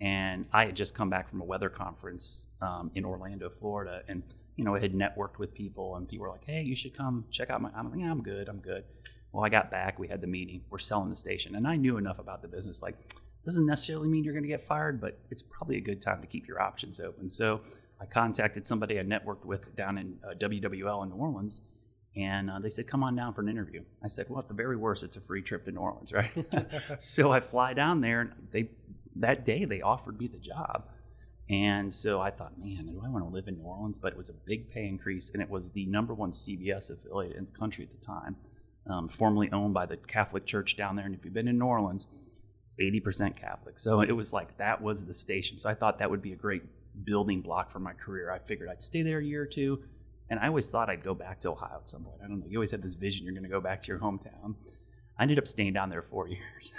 and 0.00 0.46
I 0.52 0.66
had 0.66 0.76
just 0.76 0.94
come 0.94 1.08
back 1.08 1.28
from 1.28 1.40
a 1.40 1.44
weather 1.44 1.68
conference 1.68 2.48
um, 2.60 2.90
in 2.94 3.04
Orlando, 3.04 3.48
Florida, 3.48 4.02
and 4.08 4.22
you 4.56 4.64
know 4.64 4.74
I 4.74 4.80
had 4.80 4.94
networked 4.94 5.38
with 5.38 5.54
people, 5.54 5.96
and 5.96 6.08
people 6.08 6.26
were 6.26 6.32
like, 6.32 6.44
"Hey, 6.44 6.62
you 6.62 6.74
should 6.74 6.96
come 6.96 7.24
check 7.30 7.50
out 7.50 7.62
my." 7.62 7.70
I'm 7.76 7.90
like, 7.90 8.00
"Yeah, 8.00 8.10
I'm 8.10 8.22
good. 8.22 8.48
I'm 8.48 8.58
good." 8.58 8.84
Well, 9.32 9.44
I 9.44 9.50
got 9.50 9.70
back. 9.70 9.98
We 9.98 10.08
had 10.08 10.20
the 10.20 10.26
meeting. 10.26 10.62
We're 10.70 10.78
selling 10.78 11.10
the 11.10 11.16
station, 11.16 11.54
and 11.54 11.66
I 11.66 11.76
knew 11.76 11.98
enough 11.98 12.18
about 12.18 12.42
the 12.42 12.48
business. 12.48 12.82
Like, 12.82 12.96
doesn't 13.44 13.66
necessarily 13.66 14.08
mean 14.08 14.24
you're 14.24 14.34
going 14.34 14.44
to 14.44 14.48
get 14.48 14.60
fired, 14.60 15.00
but 15.00 15.18
it's 15.30 15.42
probably 15.42 15.76
a 15.76 15.80
good 15.80 16.02
time 16.02 16.20
to 16.20 16.26
keep 16.26 16.48
your 16.48 16.60
options 16.60 17.00
open. 17.00 17.28
So 17.28 17.60
I 18.00 18.06
contacted 18.06 18.66
somebody 18.66 18.98
I 18.98 19.02
networked 19.02 19.44
with 19.44 19.74
down 19.74 19.98
in 19.98 20.18
uh, 20.24 20.34
WWL 20.34 21.02
in 21.02 21.10
New 21.10 21.16
Orleans, 21.16 21.62
and 22.16 22.50
uh, 22.50 22.58
they 22.58 22.70
said, 22.70 22.86
"Come 22.86 23.02
on 23.02 23.16
down 23.16 23.32
for 23.32 23.40
an 23.40 23.48
interview." 23.48 23.82
I 24.02 24.08
said, 24.08 24.26
"Well, 24.28 24.38
at 24.38 24.48
the 24.48 24.54
very 24.54 24.76
worst, 24.76 25.02
it's 25.02 25.16
a 25.16 25.20
free 25.20 25.42
trip 25.42 25.64
to 25.64 25.72
New 25.72 25.80
Orleans, 25.80 26.12
right?" 26.12 26.30
so 26.98 27.32
I 27.32 27.40
fly 27.40 27.74
down 27.74 28.00
there, 28.00 28.20
and 28.20 28.32
they 28.50 28.70
that 29.16 29.44
day 29.44 29.64
they 29.64 29.80
offered 29.80 30.18
me 30.18 30.28
the 30.28 30.38
job, 30.38 30.84
and 31.50 31.92
so 31.92 32.20
I 32.20 32.30
thought, 32.30 32.58
"Man, 32.58 32.86
do 32.86 33.02
I 33.04 33.08
want 33.08 33.24
to 33.24 33.30
live 33.30 33.48
in 33.48 33.58
New 33.58 33.64
Orleans?" 33.64 33.98
But 33.98 34.12
it 34.12 34.16
was 34.16 34.28
a 34.28 34.34
big 34.46 34.70
pay 34.70 34.86
increase, 34.86 35.30
and 35.30 35.42
it 35.42 35.50
was 35.50 35.70
the 35.70 35.86
number 35.86 36.14
one 36.14 36.30
CBS 36.30 36.90
affiliate 36.90 37.36
in 37.36 37.46
the 37.46 37.58
country 37.58 37.84
at 37.84 37.90
the 37.90 38.04
time, 38.04 38.36
um, 38.86 39.08
formerly 39.08 39.50
owned 39.50 39.74
by 39.74 39.86
the 39.86 39.96
Catholic 39.96 40.46
Church 40.46 40.76
down 40.76 40.94
there. 40.94 41.06
And 41.06 41.14
if 41.14 41.24
you've 41.24 41.34
been 41.34 41.48
in 41.48 41.58
New 41.58 41.66
Orleans, 41.66 42.06
80% 42.78 43.36
Catholic. 43.36 43.78
So 43.78 44.00
it 44.00 44.12
was 44.12 44.32
like 44.32 44.56
that 44.58 44.80
was 44.80 45.04
the 45.04 45.14
station. 45.14 45.56
So 45.56 45.68
I 45.68 45.74
thought 45.74 45.98
that 45.98 46.10
would 46.10 46.22
be 46.22 46.32
a 46.32 46.36
great 46.36 46.62
building 47.04 47.40
block 47.40 47.70
for 47.70 47.78
my 47.78 47.92
career. 47.92 48.30
I 48.30 48.38
figured 48.38 48.68
I'd 48.68 48.82
stay 48.82 49.02
there 49.02 49.18
a 49.18 49.24
year 49.24 49.42
or 49.42 49.46
two, 49.46 49.82
and 50.30 50.38
I 50.40 50.48
always 50.48 50.68
thought 50.68 50.90
I'd 50.90 51.02
go 51.02 51.14
back 51.14 51.40
to 51.42 51.50
Ohio 51.50 51.78
at 51.80 51.88
some 51.88 52.04
point. 52.04 52.20
I 52.24 52.28
don't 52.28 52.40
know. 52.40 52.46
You 52.48 52.58
always 52.58 52.70
had 52.70 52.82
this 52.82 52.94
vision 52.94 53.24
you're 53.24 53.34
going 53.34 53.44
to 53.44 53.48
go 53.48 53.60
back 53.60 53.80
to 53.80 53.88
your 53.88 53.98
hometown. 53.98 54.54
I 55.18 55.22
ended 55.22 55.38
up 55.38 55.46
staying 55.46 55.72
down 55.72 55.90
there 55.90 56.02
four 56.02 56.28
years, 56.28 56.72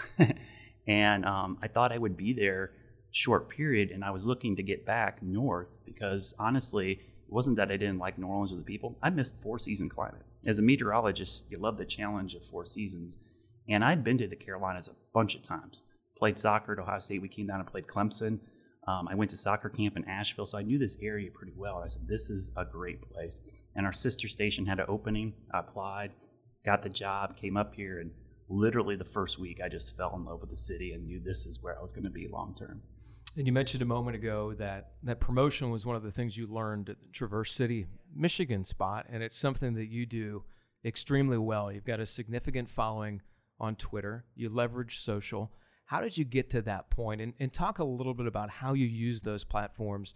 and 0.88 1.26
um, 1.26 1.58
I 1.62 1.68
thought 1.68 1.92
I 1.92 1.98
would 1.98 2.18
be 2.18 2.34
there 2.34 2.72
short 3.12 3.50
period, 3.50 3.92
and 3.92 4.04
I 4.04 4.12
was 4.12 4.26
looking 4.26 4.56
to 4.56 4.64
get 4.64 4.86
back 4.86 5.22
north 5.22 5.80
because 5.86 6.34
honestly, 6.38 6.92
it 6.94 7.34
wasn't 7.34 7.58
that 7.58 7.72
I 7.72 7.78
didn't 7.78 8.00
like 8.00 8.18
New 8.18 8.28
Orleans 8.28 8.52
or 8.52 8.58
the 8.58 8.64
people. 8.64 8.98
I 9.02 9.10
missed 9.10 9.38
four 9.38 9.60
season 9.60 9.90
climate. 9.90 10.24
As 10.46 10.60
a 10.60 10.62
meteorologist, 10.62 11.46
you 11.50 11.58
love 11.58 11.78
the 11.78 11.86
challenge 11.86 12.34
of 12.36 12.44
four 12.44 12.66
seasons, 12.66 13.18
and 13.68 13.84
I'd 13.84 14.04
been 14.04 14.18
to 14.20 14.28
the 14.28 14.36
Carolinas 14.36 14.88
a 14.88 14.96
bunch 15.14 15.36
of 15.36 15.44
times. 15.44 15.84
Played 16.18 16.40
soccer 16.40 16.74
at 16.74 16.80
Ohio 16.80 17.00
State. 17.00 17.22
We 17.22 17.28
came 17.28 17.48
down 17.48 17.60
and 17.60 17.70
played 17.70 17.88
Clemson. 17.88 18.40
Um, 18.90 19.08
I 19.08 19.14
went 19.14 19.30
to 19.30 19.38
soccer 19.38 19.70
camp 19.70 19.98
in 19.98 20.06
Asheville, 20.06 20.48
so 20.48 20.58
I 20.58 20.64
knew 20.64 20.80
this 20.80 20.98
area 21.00 21.30
pretty 21.30 21.54
well. 21.56 21.84
I 21.86 21.88
said, 21.88 22.08
this 22.08 22.32
is 22.32 22.50
a 22.58 22.66
great 22.66 23.00
place. 23.12 23.42
And 23.76 23.86
our 23.86 23.94
sister 23.94 24.28
station 24.28 24.66
had 24.66 24.80
an 24.80 24.88
opening. 24.88 25.34
I 25.54 25.60
applied, 25.60 26.12
got 26.66 26.82
the 26.82 26.90
job, 26.90 27.38
came 27.38 27.56
up 27.56 27.76
here, 27.76 28.00
and 28.00 28.10
literally 28.50 28.96
the 28.96 29.06
first 29.06 29.38
week 29.38 29.60
I 29.64 29.70
just 29.70 29.96
fell 29.96 30.16
in 30.16 30.26
love 30.26 30.42
with 30.42 30.50
the 30.50 30.58
city 30.58 30.94
and 30.94 31.06
knew 31.06 31.20
this 31.20 31.46
is 31.46 31.62
where 31.62 31.78
I 31.78 31.82
was 31.84 31.94
going 31.94 32.06
to 32.06 32.10
be 32.10 32.28
long 32.28 32.56
term. 32.58 32.82
And 33.38 33.46
you 33.46 33.54
mentioned 33.54 33.84
a 33.84 33.86
moment 33.86 34.16
ago 34.16 34.56
that 34.58 34.94
that 35.04 35.20
promotion 35.20 35.70
was 35.70 35.86
one 35.86 35.96
of 35.96 36.02
the 36.02 36.10
things 36.10 36.36
you 36.36 36.48
learned 36.48 36.90
at 36.90 36.98
Traverse 37.14 37.54
City, 37.54 37.86
Michigan 38.16 38.64
spot, 38.64 39.06
and 39.08 39.22
it's 39.22 39.38
something 39.38 39.76
that 39.76 39.90
you 39.90 40.08
do 40.08 40.46
extremely 40.84 41.38
well. 41.38 41.72
You've 41.72 41.86
got 41.86 42.00
a 42.00 42.08
significant 42.08 42.72
following 42.72 43.22
on 43.60 43.76
Twitter. 43.76 44.26
You 44.36 44.50
leverage 44.50 44.98
social. 44.98 45.52
How 45.90 46.02
did 46.02 46.20
you 46.20 46.24
get 46.24 46.52
to 46.52 46.62
that 46.62 46.92
point? 46.92 47.20
And, 47.20 47.34
and 47.40 47.52
talk 47.52 47.80
a 47.80 47.84
little 47.84 48.14
bit 48.14 48.28
about 48.28 48.52
how 48.52 48.74
you 48.74 48.86
use 48.86 49.22
those 49.22 49.44
platforms. 49.44 50.14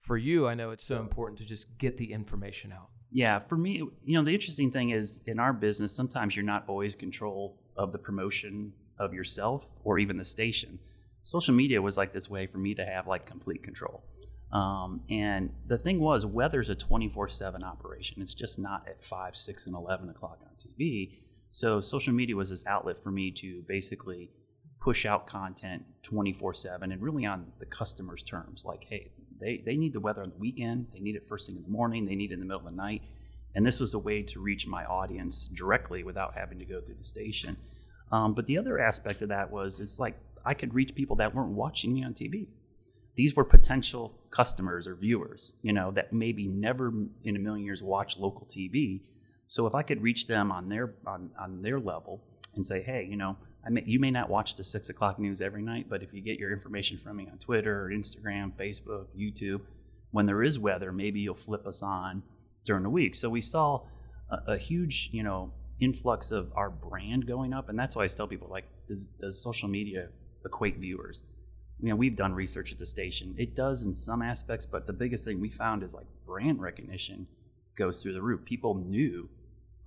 For 0.00 0.16
you, 0.16 0.46
I 0.46 0.54
know 0.54 0.70
it's 0.70 0.84
so 0.84 1.00
important 1.00 1.38
to 1.40 1.44
just 1.44 1.78
get 1.78 1.98
the 1.98 2.12
information 2.12 2.70
out. 2.70 2.90
Yeah, 3.10 3.40
for 3.40 3.56
me, 3.56 3.82
you 4.04 4.16
know, 4.16 4.22
the 4.22 4.32
interesting 4.32 4.70
thing 4.70 4.90
is 4.90 5.20
in 5.26 5.40
our 5.40 5.52
business, 5.52 5.92
sometimes 5.92 6.36
you're 6.36 6.44
not 6.44 6.62
always 6.68 6.94
control 6.94 7.58
of 7.76 7.90
the 7.90 7.98
promotion 7.98 8.72
of 9.00 9.12
yourself 9.12 9.80
or 9.82 9.98
even 9.98 10.16
the 10.16 10.24
station. 10.24 10.78
Social 11.24 11.54
media 11.54 11.82
was 11.82 11.96
like 11.96 12.12
this 12.12 12.30
way 12.30 12.46
for 12.46 12.58
me 12.58 12.76
to 12.76 12.86
have 12.86 13.08
like 13.08 13.26
complete 13.26 13.64
control. 13.64 14.04
Um, 14.52 15.00
and 15.10 15.50
the 15.66 15.76
thing 15.76 15.98
was, 15.98 16.24
weather's 16.24 16.70
a 16.70 16.76
24 16.76 17.26
7 17.30 17.64
operation. 17.64 18.22
It's 18.22 18.32
just 18.32 18.60
not 18.60 18.86
at 18.86 19.02
5, 19.02 19.34
6, 19.36 19.66
and 19.66 19.74
11 19.74 20.08
o'clock 20.08 20.38
on 20.42 20.54
TV. 20.56 21.18
So 21.50 21.80
social 21.80 22.12
media 22.12 22.36
was 22.36 22.50
this 22.50 22.64
outlet 22.64 23.02
for 23.02 23.10
me 23.10 23.32
to 23.32 23.64
basically 23.66 24.30
push 24.86 25.04
out 25.04 25.26
content 25.26 25.84
24 26.04 26.54
7 26.54 26.92
and 26.92 27.02
really 27.02 27.26
on 27.26 27.44
the 27.58 27.66
customer's 27.66 28.22
terms. 28.22 28.64
Like, 28.64 28.86
hey, 28.88 29.10
they, 29.36 29.60
they 29.66 29.76
need 29.76 29.92
the 29.92 29.98
weather 29.98 30.22
on 30.22 30.30
the 30.30 30.36
weekend, 30.36 30.86
they 30.92 31.00
need 31.00 31.16
it 31.16 31.26
first 31.26 31.48
thing 31.48 31.56
in 31.56 31.64
the 31.64 31.68
morning, 31.68 32.06
they 32.06 32.14
need 32.14 32.30
it 32.30 32.34
in 32.34 32.38
the 32.38 32.46
middle 32.46 32.60
of 32.60 32.66
the 32.66 32.70
night. 32.70 33.02
And 33.56 33.66
this 33.66 33.80
was 33.80 33.94
a 33.94 33.98
way 33.98 34.22
to 34.22 34.38
reach 34.38 34.68
my 34.68 34.84
audience 34.84 35.48
directly 35.48 36.04
without 36.04 36.36
having 36.36 36.60
to 36.60 36.64
go 36.64 36.80
through 36.80 36.94
the 36.94 37.02
station. 37.02 37.56
Um, 38.12 38.32
but 38.32 38.46
the 38.46 38.56
other 38.58 38.78
aspect 38.78 39.22
of 39.22 39.30
that 39.30 39.50
was 39.50 39.80
it's 39.80 39.98
like 39.98 40.16
I 40.44 40.54
could 40.54 40.72
reach 40.72 40.94
people 40.94 41.16
that 41.16 41.34
weren't 41.34 41.50
watching 41.50 41.92
me 41.92 42.04
on 42.04 42.14
TV. 42.14 42.46
These 43.16 43.34
were 43.34 43.42
potential 43.42 44.14
customers 44.30 44.86
or 44.86 44.94
viewers, 44.94 45.54
you 45.62 45.72
know, 45.72 45.90
that 45.90 46.12
maybe 46.12 46.46
never 46.46 46.92
in 47.24 47.34
a 47.34 47.40
million 47.40 47.66
years 47.66 47.82
watch 47.82 48.18
local 48.18 48.46
TV. 48.46 49.00
So 49.48 49.66
if 49.66 49.74
I 49.74 49.82
could 49.82 50.00
reach 50.00 50.28
them 50.28 50.52
on 50.52 50.68
their 50.68 50.94
on, 51.08 51.32
on 51.36 51.62
their 51.62 51.80
level 51.80 52.22
and 52.54 52.64
say, 52.64 52.82
hey, 52.82 53.04
you 53.10 53.16
know, 53.16 53.36
I 53.66 53.70
you 53.86 53.98
may 53.98 54.10
not 54.10 54.30
watch 54.30 54.54
the 54.54 54.64
six 54.64 54.88
o'clock 54.90 55.18
news 55.18 55.40
every 55.40 55.62
night, 55.62 55.86
but 55.88 56.02
if 56.02 56.14
you 56.14 56.20
get 56.22 56.38
your 56.38 56.52
information 56.52 56.98
from 56.98 57.16
me 57.16 57.28
on 57.30 57.38
Twitter, 57.38 57.84
or 57.84 57.90
Instagram, 57.90 58.52
Facebook, 58.52 59.06
YouTube, 59.18 59.62
when 60.12 60.26
there 60.26 60.42
is 60.42 60.58
weather, 60.58 60.92
maybe 60.92 61.20
you'll 61.20 61.34
flip 61.34 61.66
us 61.66 61.82
on 61.82 62.22
during 62.64 62.84
the 62.84 62.90
week. 62.90 63.14
So 63.14 63.28
we 63.28 63.40
saw 63.40 63.82
a, 64.30 64.52
a 64.52 64.56
huge, 64.56 65.10
you 65.12 65.22
know, 65.22 65.52
influx 65.80 66.30
of 66.30 66.52
our 66.54 66.70
brand 66.70 67.26
going 67.26 67.52
up, 67.52 67.68
and 67.68 67.78
that's 67.78 67.96
why 67.96 68.04
I 68.04 68.06
tell 68.06 68.28
people 68.28 68.48
like, 68.48 68.66
does 68.86 69.08
does 69.08 69.42
social 69.42 69.68
media 69.68 70.08
equate 70.44 70.78
viewers? 70.78 71.24
You 71.80 71.90
know, 71.90 71.96
we've 71.96 72.16
done 72.16 72.32
research 72.32 72.72
at 72.72 72.78
the 72.78 72.86
station. 72.86 73.34
It 73.36 73.54
does 73.54 73.82
in 73.82 73.92
some 73.92 74.22
aspects, 74.22 74.64
but 74.64 74.86
the 74.86 74.92
biggest 74.92 75.26
thing 75.26 75.40
we 75.40 75.50
found 75.50 75.82
is 75.82 75.92
like 75.92 76.06
brand 76.24 76.60
recognition 76.60 77.26
goes 77.76 78.02
through 78.02 78.14
the 78.14 78.22
roof. 78.22 78.44
People 78.44 78.74
knew 78.74 79.28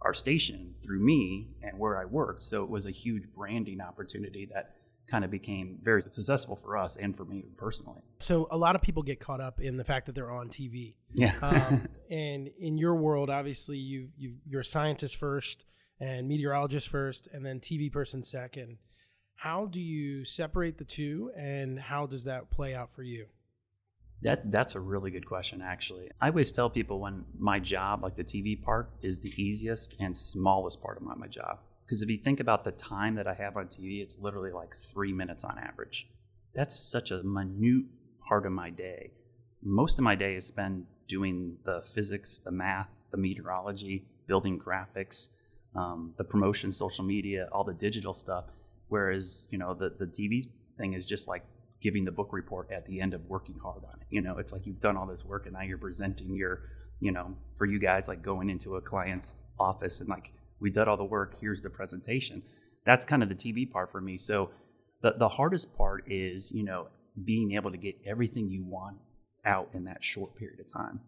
our 0.01 0.13
station 0.13 0.75
through 0.81 0.99
me 0.99 1.49
and 1.61 1.77
where 1.77 1.97
I 1.97 2.05
worked, 2.05 2.43
so 2.43 2.63
it 2.63 2.69
was 2.69 2.85
a 2.85 2.91
huge 2.91 3.23
branding 3.35 3.81
opportunity 3.81 4.49
that 4.53 4.75
kind 5.09 5.25
of 5.25 5.31
became 5.31 5.79
very 5.81 6.01
successful 6.01 6.55
for 6.55 6.77
us 6.77 6.95
and 6.95 7.15
for 7.17 7.25
me 7.25 7.43
personally. 7.57 8.01
So 8.19 8.47
a 8.51 8.57
lot 8.57 8.75
of 8.75 8.81
people 8.81 9.03
get 9.03 9.19
caught 9.19 9.41
up 9.41 9.59
in 9.59 9.77
the 9.77 9.83
fact 9.83 10.05
that 10.05 10.15
they're 10.15 10.31
on 10.31 10.49
TV. 10.49 10.95
Yeah. 11.15 11.33
um, 11.41 11.85
and 12.11 12.49
in 12.59 12.77
your 12.77 12.95
world, 12.95 13.29
obviously, 13.29 13.77
you 13.77 14.09
you 14.17 14.35
you're 14.45 14.61
a 14.61 14.65
scientist 14.65 15.15
first, 15.15 15.65
and 15.99 16.27
meteorologist 16.27 16.87
first, 16.87 17.27
and 17.33 17.45
then 17.45 17.59
TV 17.59 17.91
person 17.91 18.23
second. 18.23 18.77
How 19.35 19.65
do 19.65 19.81
you 19.81 20.25
separate 20.25 20.77
the 20.77 20.83
two, 20.83 21.31
and 21.35 21.79
how 21.79 22.05
does 22.05 22.25
that 22.25 22.49
play 22.49 22.75
out 22.75 22.93
for 22.93 23.03
you? 23.03 23.27
That 24.21 24.51
that's 24.51 24.75
a 24.75 24.79
really 24.79 25.11
good 25.11 25.25
question 25.25 25.61
actually. 25.61 26.09
I 26.19 26.27
always 26.27 26.51
tell 26.51 26.69
people 26.69 26.99
when 26.99 27.25
my 27.37 27.59
job, 27.59 28.03
like 28.03 28.15
the 28.15 28.23
TV 28.23 28.61
part, 28.61 28.89
is 29.01 29.19
the 29.19 29.33
easiest 29.41 29.95
and 29.99 30.15
smallest 30.15 30.81
part 30.81 30.97
of 30.97 31.03
my, 31.03 31.15
my 31.15 31.27
job. 31.27 31.59
Because 31.85 32.01
if 32.01 32.09
you 32.09 32.17
think 32.17 32.39
about 32.39 32.63
the 32.63 32.71
time 32.71 33.15
that 33.15 33.27
I 33.27 33.33
have 33.33 33.57
on 33.57 33.67
TV, 33.67 34.01
it's 34.01 34.19
literally 34.19 34.51
like 34.51 34.75
three 34.75 35.13
minutes 35.13 35.43
on 35.43 35.57
average. 35.57 36.07
That's 36.53 36.77
such 36.77 37.11
a 37.11 37.23
minute 37.23 37.85
part 38.27 38.45
of 38.45 38.51
my 38.51 38.69
day. 38.69 39.11
Most 39.63 39.97
of 39.97 40.03
my 40.03 40.15
day 40.15 40.35
is 40.35 40.45
spent 40.45 40.85
doing 41.07 41.57
the 41.65 41.81
physics, 41.81 42.39
the 42.39 42.51
math, 42.51 42.89
the 43.11 43.17
meteorology, 43.17 44.05
building 44.27 44.59
graphics, 44.59 45.29
um, 45.75 46.13
the 46.17 46.23
promotion, 46.23 46.71
social 46.71 47.03
media, 47.03 47.47
all 47.51 47.63
the 47.63 47.73
digital 47.73 48.13
stuff. 48.13 48.45
Whereas, 48.89 49.47
you 49.49 49.57
know, 49.57 49.73
the, 49.73 49.89
the 49.89 50.05
TV 50.05 50.47
thing 50.77 50.93
is 50.93 51.05
just 51.05 51.27
like 51.27 51.43
giving 51.81 52.03
the 52.03 52.11
book 52.11 52.33
report 52.33 52.71
at 52.71 52.85
the 52.85 52.99
end 52.99 53.13
of 53.13 53.25
working 53.27 53.57
hard 53.61 53.83
on 53.85 53.99
it. 54.01 54.07
You 54.09 54.21
know, 54.21 54.37
it's 54.37 54.51
like 54.51 54.65
you've 54.65 54.81
done 54.81 54.97
all 54.97 55.05
this 55.05 55.25
work 55.25 55.45
and 55.45 55.53
now 55.53 55.61
you're 55.61 55.77
presenting 55.77 56.35
your, 56.35 56.61
you 56.99 57.11
know, 57.11 57.35
for 57.57 57.65
you 57.65 57.79
guys, 57.79 58.07
like 58.07 58.21
going 58.21 58.49
into 58.49 58.75
a 58.75 58.81
client's 58.81 59.35
office 59.59 59.99
and 59.99 60.09
like, 60.09 60.31
we 60.59 60.69
did 60.69 60.87
all 60.87 60.97
the 60.97 61.05
work, 61.05 61.37
here's 61.39 61.61
the 61.61 61.69
presentation. 61.69 62.43
That's 62.85 63.05
kind 63.05 63.23
of 63.23 63.29
the 63.29 63.35
TV 63.35 63.69
part 63.69 63.91
for 63.91 64.01
me. 64.01 64.17
So 64.17 64.49
the, 65.01 65.15
the 65.17 65.29
hardest 65.29 65.77
part 65.77 66.03
is, 66.07 66.51
you 66.51 66.63
know, 66.63 66.87
being 67.23 67.53
able 67.53 67.71
to 67.71 67.77
get 67.77 67.95
everything 68.05 68.49
you 68.49 68.63
want 68.65 68.97
out 69.45 69.69
in 69.73 69.85
that 69.85 70.03
short 70.03 70.35
period 70.35 70.59
of 70.59 70.71
time. 70.71 70.99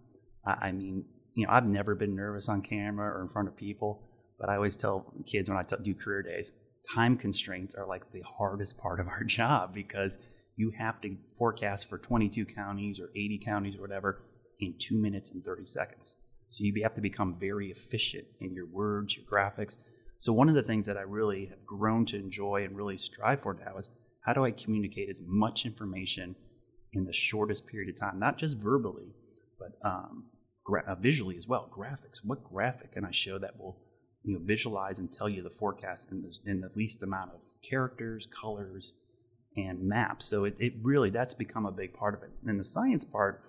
I, 0.45 0.67
I 0.67 0.71
mean, 0.71 1.05
you 1.35 1.45
know, 1.45 1.53
I've 1.53 1.65
never 1.65 1.95
been 1.95 2.15
nervous 2.15 2.49
on 2.49 2.61
camera 2.61 3.09
or 3.09 3.21
in 3.21 3.27
front 3.27 3.47
of 3.47 3.55
people, 3.55 4.07
but 4.39 4.49
I 4.49 4.55
always 4.55 4.77
tell 4.77 5.13
kids 5.25 5.49
when 5.49 5.57
I 5.57 5.63
t- 5.63 5.75
do 5.81 5.93
career 5.93 6.23
days, 6.23 6.51
time 6.93 7.17
constraints 7.17 7.75
are 7.75 7.85
like 7.85 8.11
the 8.11 8.21
hardest 8.21 8.77
part 8.77 8.99
of 8.99 9.07
our 9.07 9.23
job 9.25 9.73
because 9.73 10.19
you 10.55 10.71
have 10.71 11.01
to 11.01 11.17
forecast 11.37 11.89
for 11.89 11.97
22 11.97 12.45
counties 12.45 12.99
or 12.99 13.09
80 13.15 13.39
counties 13.39 13.75
or 13.75 13.81
whatever 13.81 14.23
in 14.59 14.75
two 14.77 14.97
minutes 14.97 15.31
and 15.31 15.43
30 15.43 15.65
seconds. 15.65 16.15
So 16.49 16.63
you 16.63 16.73
have 16.83 16.93
to 16.95 17.01
become 17.01 17.39
very 17.39 17.71
efficient 17.71 18.25
in 18.39 18.53
your 18.53 18.67
words, 18.67 19.15
your 19.15 19.25
graphics. 19.25 19.77
So 20.17 20.33
one 20.33 20.49
of 20.49 20.55
the 20.55 20.63
things 20.63 20.85
that 20.85 20.97
I 20.97 21.01
really 21.01 21.45
have 21.47 21.65
grown 21.65 22.05
to 22.07 22.17
enjoy 22.17 22.63
and 22.63 22.75
really 22.75 22.97
strive 22.97 23.41
for 23.41 23.53
now 23.53 23.77
is 23.77 23.89
how 24.21 24.33
do 24.33 24.45
I 24.45 24.51
communicate 24.51 25.09
as 25.09 25.21
much 25.25 25.65
information 25.65 26.35
in 26.93 27.05
the 27.05 27.13
shortest 27.13 27.67
period 27.67 27.89
of 27.89 27.99
time, 27.99 28.19
not 28.19 28.37
just 28.37 28.57
verbally, 28.57 29.15
but 29.57 29.77
um, 29.83 30.25
gra- 30.63 30.83
uh, 30.85 30.95
visually 30.95 31.37
as 31.37 31.47
well. 31.47 31.69
Graphics. 31.75 32.19
What 32.23 32.43
graphic 32.43 32.91
can 32.91 33.05
I 33.05 33.11
show 33.11 33.39
that 33.39 33.57
will 33.57 33.79
you 34.23 34.33
know 34.33 34.43
visualize 34.43 34.99
and 34.99 35.11
tell 35.11 35.29
you 35.29 35.41
the 35.41 35.49
forecast 35.49 36.11
in 36.11 36.21
the, 36.21 36.37
in 36.45 36.61
the 36.61 36.69
least 36.75 37.01
amount 37.01 37.31
of 37.33 37.41
characters, 37.67 38.27
colors, 38.27 38.93
and 39.55 39.81
maps? 39.81 40.25
So 40.25 40.45
it, 40.45 40.55
it 40.59 40.73
really 40.81 41.09
that's 41.09 41.33
become 41.33 41.65
a 41.65 41.71
big 41.71 41.93
part 41.93 42.15
of 42.15 42.23
it. 42.23 42.31
And 42.45 42.59
the 42.59 42.63
science 42.63 43.03
part, 43.03 43.43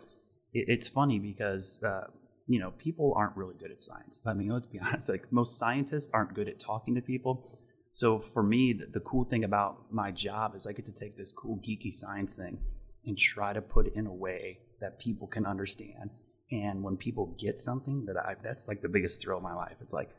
it, 0.53 0.67
it's 0.69 0.89
funny 0.89 1.19
because. 1.19 1.83
Uh, 1.83 2.09
you 2.49 2.59
know, 2.59 2.73
people 2.73 3.15
aren't 3.17 3.37
really 3.37 3.55
good 3.59 3.71
at 3.71 3.81
science. 3.81 4.21
I 4.27 4.35
mean, 4.35 4.49
let's 4.49 4.67
be 4.67 4.79
honest, 4.85 5.09
like 5.09 5.33
most 5.33 5.59
scientists 5.59 6.11
aren't 6.13 6.35
good 6.35 6.49
at 6.49 6.59
talking 6.59 6.95
to 6.97 7.01
people. 7.01 7.51
So 7.93 8.19
for 8.19 8.43
me, 8.43 8.73
the, 8.73 8.87
the, 8.87 9.01
cool 9.01 9.25
thing 9.25 9.45
about 9.45 9.93
my 9.93 10.11
job 10.11 10.55
is 10.55 10.67
I 10.67 10.73
get 10.73 10.87
to 10.87 10.93
take 10.93 11.17
this 11.17 11.31
cool 11.31 11.59
geeky 11.59 11.93
science 11.93 12.37
thing 12.37 12.59
and 13.05 13.19
try 13.19 13.53
to 13.53 13.61
put 13.61 13.87
it 13.87 13.95
in 13.95 14.07
a 14.07 14.13
way 14.13 14.61
that 14.81 14.99
people 14.99 15.27
can 15.27 15.47
understand. 15.47 16.11
And 16.51 16.83
when 16.83 16.97
people 16.97 17.37
get 17.39 17.61
something 17.61 18.07
that 18.07 18.17
I, 18.17 18.35
that's 18.43 18.67
like 18.67 18.81
the 18.81 18.89
biggest 18.89 19.21
thrill 19.21 19.39
of 19.39 19.43
my 19.43 19.55
life. 19.55 19.77
It's 19.81 19.93
like, 19.93 20.11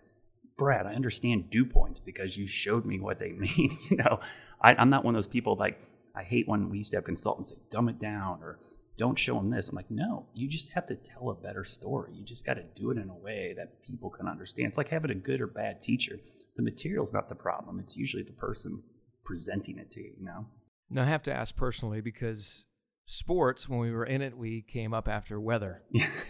Brad, 0.57 0.85
I 0.85 0.93
understand 0.93 1.49
dew 1.49 1.65
points 1.65 1.99
because 1.99 2.37
you 2.37 2.47
showed 2.47 2.85
me 2.85 2.99
what 2.99 3.19
they 3.19 3.31
mean. 3.33 3.77
you 3.89 3.97
know, 3.97 4.19
I, 4.61 4.75
I'm 4.75 4.89
not 4.89 5.03
one 5.03 5.15
of 5.15 5.17
those 5.17 5.27
people 5.27 5.55
like, 5.55 5.79
I 6.15 6.23
hate 6.23 6.47
when 6.47 6.69
we 6.69 6.77
used 6.77 6.91
to 6.91 6.97
have 6.97 7.05
consultants 7.05 7.49
say, 7.49 7.55
dumb 7.71 7.89
it 7.89 7.99
down 7.99 8.39
or 8.43 8.59
don't 8.97 9.17
show 9.17 9.35
them 9.35 9.49
this. 9.49 9.69
I'm 9.69 9.75
like, 9.75 9.89
no, 9.89 10.27
you 10.33 10.47
just 10.47 10.73
have 10.73 10.85
to 10.87 10.95
tell 10.95 11.29
a 11.29 11.35
better 11.35 11.63
story. 11.63 12.13
You 12.13 12.23
just 12.23 12.45
got 12.45 12.55
to 12.55 12.63
do 12.75 12.91
it 12.91 12.97
in 12.97 13.09
a 13.09 13.15
way 13.15 13.53
that 13.57 13.81
people 13.81 14.09
can 14.09 14.27
understand. 14.27 14.67
It's 14.69 14.77
like 14.77 14.89
having 14.89 15.11
a 15.11 15.15
good 15.15 15.41
or 15.41 15.47
bad 15.47 15.81
teacher. 15.81 16.19
The 16.55 16.61
material's 16.61 17.13
not 17.13 17.29
the 17.29 17.35
problem. 17.35 17.79
It's 17.79 17.97
usually 17.97 18.21
the 18.21 18.33
person 18.33 18.83
presenting 19.25 19.79
it 19.79 19.89
to 19.91 20.01
you, 20.01 20.11
you 20.19 20.25
know? 20.25 20.45
Now, 20.89 21.03
I 21.03 21.05
have 21.05 21.23
to 21.23 21.33
ask 21.33 21.55
personally 21.55 22.01
because 22.01 22.65
sports, 23.07 23.67
when 23.67 23.79
we 23.79 23.91
were 23.91 24.05
in 24.05 24.21
it, 24.21 24.37
we 24.37 24.61
came 24.61 24.93
up 24.93 25.07
after 25.07 25.39
weather. 25.39 25.81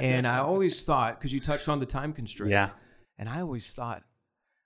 and 0.00 0.26
I 0.26 0.38
always 0.38 0.84
thought, 0.84 1.18
because 1.18 1.32
you 1.32 1.40
touched 1.40 1.68
on 1.68 1.80
the 1.80 1.86
time 1.86 2.12
constraints, 2.12 2.52
yeah. 2.52 2.68
And 3.18 3.28
I 3.28 3.40
always 3.40 3.72
thought, 3.72 4.02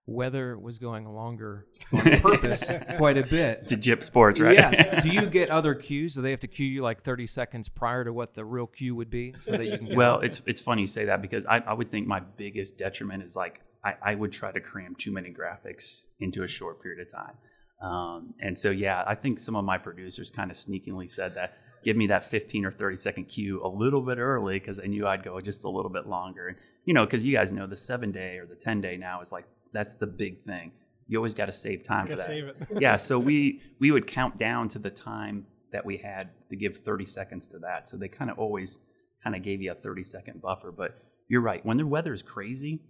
weather 0.06 0.59
was 0.59 0.78
going 0.78 1.06
longer 1.06 1.66
on 1.92 2.00
purpose 2.21 2.71
quite 2.97 3.16
a 3.16 3.23
bit. 3.23 3.68
To 3.68 3.76
Jip 3.76 4.02
Sports, 4.02 4.40
right? 4.40 4.56
Yes. 4.56 5.02
Do 5.02 5.11
you 5.11 5.26
get 5.26 5.50
other 5.50 5.75
cues? 5.75 6.14
Do 6.14 6.23
they 6.23 6.30
have 6.30 6.40
to 6.40 6.49
cue 6.49 6.66
you 6.66 6.82
like 6.82 7.02
30 7.02 7.26
seconds 7.26 7.68
prior 7.68 8.04
to 8.04 8.12
what 8.12 8.35
the 8.35 8.44
real 8.44 8.66
cue 8.66 8.94
would 8.94 9.11
be 9.11 9.35
so 9.40 9.52
that 9.52 9.64
you 9.64 9.78
can 9.78 9.94
Well, 9.97 10.21
it's 10.21 10.42
it's 10.47 10.61
funny 10.61 10.82
you 10.82 10.87
say 10.87 11.06
that 11.06 11.23
because 11.23 11.47
I, 11.47 11.59
I 11.59 11.75
would 11.75 11.90
think 11.90 12.06
my 12.06 12.21
biggest 12.21 12.78
detriment 12.78 13.23
is 13.23 13.37
like 13.37 13.61
I, 13.85 13.94
I 14.02 14.14
would 14.14 14.32
try 14.32 14.52
to 14.52 14.61
cram 14.61 14.94
too 14.97 15.12
many 15.12 15.32
graphics 15.32 16.04
into 16.21 16.42
a 16.42 16.49
short 16.49 16.82
period 16.82 17.00
of 17.00 17.12
time. 17.12 17.37
Um, 17.80 18.35
and 18.40 18.56
so 18.59 18.71
yeah, 18.71 19.02
I 19.06 19.14
think 19.14 19.38
some 19.38 19.56
of 19.56 19.64
my 19.64 19.78
producers 19.78 20.30
kind 20.30 20.50
of 20.50 20.56
sneakingly 20.56 21.09
said 21.09 21.35
that 21.35 21.56
give 21.83 21.97
me 21.97 22.07
that 22.09 22.25
15 22.31 22.65
or 22.65 22.71
30 22.73 22.97
second 22.97 23.25
cue 23.25 23.65
a 23.65 23.69
little 23.69 24.01
bit 24.01 24.19
early 24.19 24.59
because 24.59 24.79
I 24.79 24.85
knew 24.85 25.07
I'd 25.07 25.23
go 25.23 25.41
just 25.41 25.65
a 25.65 25.69
little 25.69 25.91
bit 25.91 26.07
longer. 26.07 26.49
And 26.49 26.57
you 26.85 26.95
know, 26.95 27.05
because 27.05 27.25
you 27.25 27.35
guys 27.37 27.53
know 27.53 27.67
the 27.67 27.77
seven 27.77 28.12
day 28.12 28.39
or 28.39 28.47
the 28.47 28.55
10 28.55 28.81
day 28.81 28.97
now 28.97 29.21
is 29.21 29.33
like 29.33 29.45
that's 29.73 29.95
the 29.95 30.07
big 30.07 30.41
thing. 30.41 30.73
You 31.09 31.19
always 31.19 31.35
got 31.35 31.47
to 31.47 31.53
save 31.53 31.83
time 31.83 32.07
for 32.07 32.17
that. 32.17 32.27
Yeah, 32.81 32.97
so 32.97 33.19
we 33.19 33.61
we 33.79 33.91
would 33.91 34.07
count 34.07 34.39
down 34.39 34.69
to 34.69 34.79
the 34.79 34.91
time 34.91 35.47
that 35.73 35.85
we 35.85 35.97
had 35.97 36.31
to 36.51 36.57
give 36.57 36.77
30 36.77 37.07
seconds 37.07 37.49
to 37.49 37.59
that. 37.61 37.89
So 37.89 37.97
they 37.97 38.09
kind 38.09 38.31
of 38.31 38.39
always 38.39 38.79
kind 39.23 39.35
of 39.35 39.43
gave 39.43 39.62
you 39.62 39.73
a 39.73 39.75
30 39.75 40.03
second 40.03 40.43
buffer. 40.43 40.71
But 40.71 40.99
you're 41.29 41.41
right. 41.41 41.65
When 41.65 41.77
the 41.77 41.87
weather 41.87 42.12
is 42.12 42.23
crazy, 42.23 42.81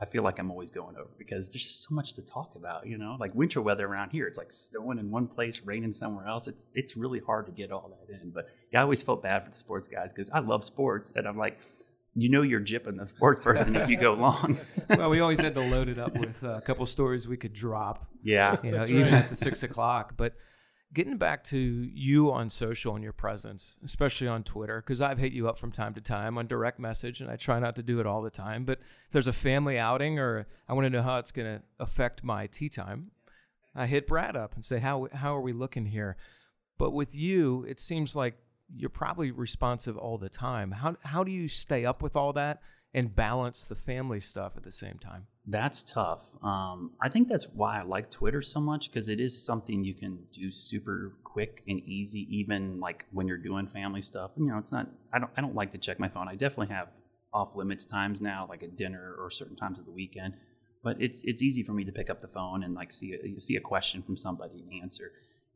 I 0.00 0.06
feel 0.06 0.22
like 0.22 0.38
I'm 0.38 0.50
always 0.50 0.70
going 0.70 0.96
over 0.96 1.10
because 1.18 1.48
there's 1.50 1.62
just 1.62 1.84
so 1.88 1.94
much 1.94 2.14
to 2.14 2.22
talk 2.22 2.56
about, 2.56 2.86
you 2.86 2.98
know? 2.98 3.16
Like 3.18 3.34
winter 3.34 3.62
weather 3.62 3.86
around 3.86 4.10
here, 4.10 4.26
it's 4.26 4.38
like 4.38 4.50
snowing 4.50 4.98
in 4.98 5.10
one 5.10 5.28
place, 5.28 5.60
raining 5.64 5.92
somewhere 5.92 6.26
else. 6.26 6.48
It's 6.48 6.66
it's 6.74 6.96
really 6.96 7.20
hard 7.20 7.46
to 7.46 7.52
get 7.52 7.70
all 7.70 7.96
that 8.00 8.12
in. 8.12 8.30
But 8.30 8.46
yeah, 8.72 8.80
I 8.80 8.82
always 8.82 9.02
felt 9.02 9.22
bad 9.22 9.44
for 9.44 9.50
the 9.50 9.56
sports 9.56 9.86
guys 9.86 10.12
because 10.12 10.30
I 10.30 10.40
love 10.40 10.64
sports 10.64 11.12
and 11.14 11.28
I'm 11.28 11.38
like, 11.38 11.58
you 12.14 12.28
know 12.28 12.42
you're 12.42 12.60
jipping 12.60 12.98
the 12.98 13.08
sports 13.08 13.40
person 13.40 13.76
if 13.76 13.88
you 13.88 13.96
go 13.96 14.14
long. 14.26 14.58
well, 14.88 15.10
we 15.10 15.20
always 15.20 15.40
had 15.40 15.54
to 15.54 15.60
load 15.60 15.88
it 15.88 15.98
up 15.98 16.14
with 16.18 16.42
uh, 16.42 16.50
a 16.50 16.60
couple 16.60 16.86
stories 16.86 17.28
we 17.28 17.36
could 17.36 17.52
drop. 17.52 18.06
Yeah, 18.22 18.56
you 18.62 18.72
know, 18.72 18.84
even 18.84 19.14
at 19.14 19.28
the 19.28 19.36
six 19.36 19.62
o'clock. 19.62 20.14
But 20.16 20.34
getting 20.94 21.16
back 21.16 21.42
to 21.44 21.58
you 21.58 22.32
on 22.32 22.48
social 22.48 22.94
and 22.94 23.02
your 23.02 23.12
presence, 23.12 23.76
especially 23.84 24.28
on 24.28 24.44
Twitter, 24.44 24.80
because 24.80 25.02
I've 25.02 25.18
hit 25.18 25.32
you 25.32 25.48
up 25.48 25.58
from 25.58 25.72
time 25.72 25.92
to 25.94 26.00
time 26.00 26.38
on 26.38 26.46
direct 26.46 26.78
message, 26.78 27.20
and 27.20 27.30
I 27.30 27.36
try 27.36 27.58
not 27.58 27.76
to 27.76 27.82
do 27.82 28.00
it 28.00 28.06
all 28.06 28.22
the 28.22 28.30
time. 28.30 28.64
But 28.64 28.78
if 28.78 29.12
there's 29.12 29.26
a 29.26 29.32
family 29.32 29.78
outing 29.78 30.18
or 30.18 30.46
I 30.68 30.72
want 30.72 30.86
to 30.86 30.90
know 30.90 31.02
how 31.02 31.18
it's 31.18 31.32
going 31.32 31.58
to 31.58 31.62
affect 31.80 32.22
my 32.22 32.46
tee 32.46 32.68
time, 32.68 33.10
I 33.74 33.86
hit 33.86 34.06
Brad 34.06 34.36
up 34.36 34.54
and 34.54 34.64
say, 34.64 34.78
"How 34.78 35.08
how 35.12 35.36
are 35.36 35.40
we 35.40 35.52
looking 35.52 35.86
here?" 35.86 36.16
But 36.78 36.92
with 36.92 37.14
you, 37.14 37.64
it 37.68 37.80
seems 37.80 38.14
like 38.14 38.36
you're 38.74 38.88
probably 38.88 39.30
responsive 39.30 39.98
all 39.98 40.16
the 40.16 40.28
time. 40.28 40.70
How 40.70 40.96
how 41.02 41.24
do 41.24 41.32
you 41.32 41.48
stay 41.48 41.84
up 41.84 42.00
with 42.02 42.14
all 42.14 42.32
that 42.34 42.62
and 42.94 43.14
balance 43.14 43.64
the 43.64 43.74
family 43.74 44.20
stuff 44.20 44.52
at 44.56 44.62
the 44.62 44.72
same 44.72 44.98
time? 44.98 45.26
That's 45.46 45.82
tough. 45.82 46.22
Um, 46.42 46.92
I 47.02 47.08
think 47.08 47.28
that's 47.28 47.48
why 47.48 47.80
I 47.80 47.82
like 47.82 48.10
Twitter 48.10 48.40
so 48.40 48.60
much 48.60 48.88
because 48.88 49.08
it 49.08 49.20
is 49.20 49.44
something 49.44 49.84
you 49.84 49.94
can 49.94 50.20
do 50.32 50.50
super 50.50 51.16
quick 51.24 51.62
and 51.66 51.80
easy, 51.80 52.26
even 52.34 52.80
like 52.80 53.04
when 53.10 53.26
you're 53.26 53.36
doing 53.36 53.66
family 53.66 54.00
stuff. 54.00 54.32
And, 54.36 54.46
You 54.46 54.52
know, 54.52 54.58
it's 54.58 54.72
not. 54.72 54.88
I 55.12 55.18
don't. 55.18 55.30
I 55.36 55.40
don't 55.40 55.54
like 55.54 55.72
to 55.72 55.78
check 55.78 55.98
my 55.98 56.08
phone. 56.08 56.28
I 56.28 56.36
definitely 56.36 56.74
have 56.74 56.88
off 57.32 57.56
limits 57.56 57.84
times 57.84 58.22
now, 58.22 58.46
like 58.48 58.62
at 58.62 58.76
dinner 58.76 59.16
or 59.18 59.28
certain 59.28 59.56
times 59.56 59.78
of 59.78 59.84
the 59.84 59.90
weekend. 59.90 60.34
But 60.82 60.96
it's 61.00 61.22
it's 61.24 61.42
easy 61.42 61.62
for 61.62 61.72
me 61.72 61.84
to 61.84 61.92
pick 61.92 62.08
up 62.08 62.22
the 62.22 62.28
phone 62.28 62.62
and 62.62 62.74
like 62.74 62.92
see 62.92 63.14
a, 63.14 63.40
see 63.40 63.56
a 63.56 63.60
question 63.60 64.02
from 64.02 64.16
somebody 64.16 64.60
and 64.60 64.82
answer. 64.82 65.10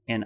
And 0.09 0.25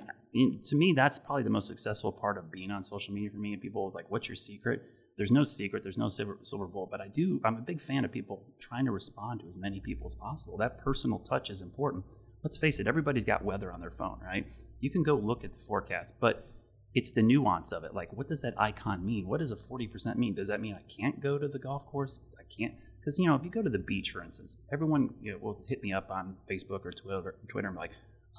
to 0.65 0.77
me, 0.77 0.93
that's 0.93 1.19
probably 1.19 1.43
the 1.43 1.51
most 1.51 1.67
successful 1.67 2.13
part 2.13 2.39
of 2.39 2.51
being 2.51 2.71
on 2.71 2.83
social 2.83 3.13
media 3.13 3.31
for 3.31 3.37
me. 3.37 3.53
And 3.53 3.61
people 3.61 3.85
was 3.85 3.95
like, 3.95 4.11
"What's 4.11 4.29
your 4.29 4.37
secret?" 4.37 4.83
There's 5.17 5.31
no 5.31 5.45
secret, 5.45 5.83
there's 5.83 5.99
no 5.99 6.09
silver, 6.09 6.39
silver 6.43 6.67
bullet, 6.67 6.91
but 6.91 7.01
I 7.01 7.09
do, 7.09 7.41
I'm 7.45 7.57
a 7.57 7.61
big 7.61 7.81
fan 7.81 8.05
of 8.05 8.13
people 8.13 8.45
trying 8.59 8.87
to 8.87 8.93
respond 8.93 9.41
to 9.41 9.49
as 9.49 9.57
many 9.57 9.81
people 9.81 10.07
as 10.07 10.15
possible. 10.15 10.57
That 10.57 10.79
personal 10.79 11.19
touch 11.19 11.51
is 11.51 11.61
important. 11.61 12.05
Let's 12.43 12.59
face 12.59 12.81
it, 12.81 12.87
everybody's 12.87 13.25
got 13.25 13.45
weather 13.45 13.73
on 13.73 13.81
their 13.81 13.91
phone, 13.91 14.19
right? 14.25 14.47
You 14.81 14.91
can 14.91 15.03
go 15.03 15.15
look 15.15 15.45
at 15.45 15.53
the 15.53 15.59
forecast, 15.59 16.15
but 16.19 16.49
it's 16.95 17.13
the 17.13 17.23
nuance 17.23 17.73
of 17.73 17.85
it. 17.85 17.95
Like, 17.95 18.13
what 18.13 18.27
does 18.27 18.43
that 18.43 18.55
icon 18.59 19.05
mean? 19.05 19.27
What 19.27 19.41
does 19.41 19.53
a 19.53 19.57
40% 19.57 20.17
mean? 20.17 20.35
Does 20.35 20.49
that 20.49 20.61
mean 20.61 20.75
I 20.75 20.83
can't 20.93 21.21
go 21.21 21.39
to 21.39 21.49
the 21.49 21.59
golf 21.59 21.87
course? 21.87 22.23
I 22.39 22.43
can't. 22.55 22.75
Because, 23.01 23.19
you 23.19 23.27
know, 23.27 23.35
if 23.35 23.45
you 23.45 23.51
go 23.51 23.63
to 23.63 23.71
the 23.71 23.79
beach, 23.79 24.11
for 24.11 24.23
instance, 24.23 24.59
everyone 24.73 25.15
you 25.21 25.33
know, 25.33 25.39
will 25.39 25.63
hit 25.67 25.83
me 25.83 25.93
up 25.93 26.11
on 26.11 26.37
Facebook 26.51 26.85
or 26.85 26.93
Twitter, 26.93 27.37
Twitter 27.49 27.69
and 27.69 27.77
be 27.77 27.81
like, 27.81 27.91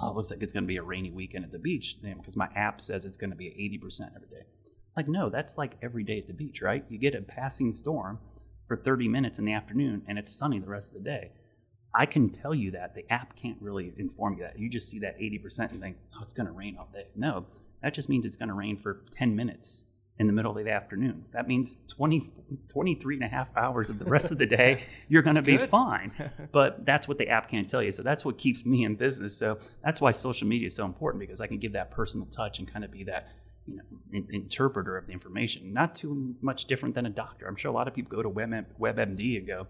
oh, 0.01 0.09
it 0.09 0.15
looks 0.15 0.31
like 0.31 0.41
it's 0.41 0.53
going 0.53 0.63
to 0.63 0.67
be 0.67 0.77
a 0.77 0.83
rainy 0.83 1.11
weekend 1.11 1.45
at 1.45 1.51
the 1.51 1.59
beach 1.59 1.97
because 2.01 2.37
my 2.37 2.47
app 2.55 2.79
says 2.81 3.05
it's 3.05 3.17
going 3.17 3.29
to 3.29 3.35
be 3.35 3.49
80% 3.83 4.15
every 4.15 4.27
day. 4.27 4.45
Like, 4.95 5.07
no, 5.07 5.29
that's 5.29 5.57
like 5.57 5.77
every 5.81 6.03
day 6.03 6.19
at 6.19 6.27
the 6.27 6.33
beach, 6.33 6.61
right? 6.61 6.85
You 6.89 6.97
get 6.97 7.15
a 7.15 7.21
passing 7.21 7.71
storm 7.71 8.19
for 8.67 8.75
30 8.75 9.07
minutes 9.07 9.39
in 9.39 9.45
the 9.45 9.53
afternoon 9.53 10.03
and 10.07 10.17
it's 10.17 10.31
sunny 10.31 10.59
the 10.59 10.67
rest 10.67 10.95
of 10.95 11.03
the 11.03 11.09
day. 11.09 11.31
I 11.95 12.05
can 12.05 12.29
tell 12.29 12.55
you 12.55 12.71
that. 12.71 12.95
The 12.95 13.11
app 13.11 13.35
can't 13.35 13.57
really 13.61 13.93
inform 13.97 14.37
you 14.37 14.43
that. 14.43 14.57
You 14.57 14.69
just 14.69 14.89
see 14.89 14.99
that 14.99 15.19
80% 15.19 15.71
and 15.71 15.81
think, 15.81 15.97
oh, 16.15 16.23
it's 16.23 16.33
going 16.33 16.47
to 16.47 16.51
rain 16.51 16.75
all 16.79 16.89
day. 16.91 17.07
No, 17.15 17.45
that 17.81 17.93
just 17.93 18.09
means 18.09 18.25
it's 18.25 18.37
going 18.37 18.49
to 18.49 18.55
rain 18.55 18.77
for 18.77 19.01
10 19.11 19.35
minutes 19.35 19.85
in 20.19 20.27
the 20.27 20.33
middle 20.33 20.55
of 20.57 20.63
the 20.63 20.71
afternoon. 20.71 21.25
That 21.33 21.47
means 21.47 21.79
20, 21.87 22.31
23 22.69 23.15
and 23.15 23.23
a 23.23 23.27
half 23.27 23.49
hours 23.57 23.89
of 23.89 23.97
the 23.97 24.05
rest 24.05 24.31
of 24.31 24.37
the 24.37 24.45
day, 24.45 24.83
you're 25.07 25.23
going 25.23 25.35
to 25.35 25.41
be 25.41 25.57
fine. 25.57 26.11
But 26.51 26.85
that's 26.85 27.07
what 27.07 27.17
the 27.17 27.29
app 27.29 27.49
can't 27.49 27.67
tell 27.67 27.81
you. 27.81 27.91
So 27.91 28.03
that's 28.03 28.23
what 28.23 28.37
keeps 28.37 28.63
me 28.65 28.83
in 28.83 28.95
business. 28.95 29.35
So 29.35 29.57
that's 29.83 29.99
why 29.99 30.11
social 30.11 30.47
media 30.47 30.67
is 30.67 30.75
so 30.75 30.85
important 30.85 31.19
because 31.19 31.41
I 31.41 31.47
can 31.47 31.57
give 31.57 31.73
that 31.73 31.89
personal 31.89 32.27
touch 32.27 32.59
and 32.59 32.71
kind 32.71 32.85
of 32.85 32.91
be 32.91 33.03
that 33.05 33.29
you 33.67 33.77
know, 33.77 33.83
in, 34.11 34.27
interpreter 34.31 34.97
of 34.97 35.07
the 35.07 35.13
information. 35.13 35.73
Not 35.73 35.95
too 35.95 36.35
much 36.41 36.65
different 36.65 36.95
than 36.95 37.05
a 37.05 37.09
doctor. 37.09 37.47
I'm 37.47 37.55
sure 37.55 37.71
a 37.71 37.73
lot 37.73 37.87
of 37.87 37.93
people 37.93 38.15
go 38.15 38.21
to 38.21 38.29
Web, 38.29 38.65
WebMD 38.79 39.37
and 39.37 39.47
go, 39.47 39.67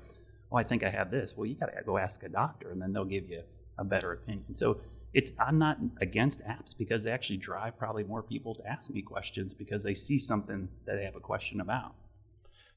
"Oh, 0.51 0.57
I 0.57 0.63
think 0.63 0.83
I 0.83 0.89
have 0.89 1.11
this." 1.11 1.37
Well, 1.37 1.45
you 1.45 1.55
got 1.55 1.67
to 1.67 1.83
go 1.83 1.97
ask 1.97 2.23
a 2.23 2.29
doctor, 2.29 2.71
and 2.71 2.81
then 2.81 2.93
they'll 2.93 3.05
give 3.05 3.29
you 3.29 3.43
a 3.77 3.83
better 3.83 4.11
opinion. 4.11 4.55
So 4.55 4.77
it's 5.13 5.31
I'm 5.39 5.59
not 5.59 5.77
against 6.01 6.43
apps 6.45 6.75
because 6.77 7.03
they 7.03 7.11
actually 7.11 7.37
drive 7.37 7.77
probably 7.77 8.03
more 8.03 8.23
people 8.23 8.55
to 8.55 8.67
ask 8.67 8.89
me 8.89 9.01
questions 9.01 9.53
because 9.53 9.83
they 9.83 9.93
see 9.93 10.17
something 10.17 10.69
that 10.85 10.95
they 10.95 11.05
have 11.05 11.15
a 11.15 11.21
question 11.21 11.61
about. 11.61 11.93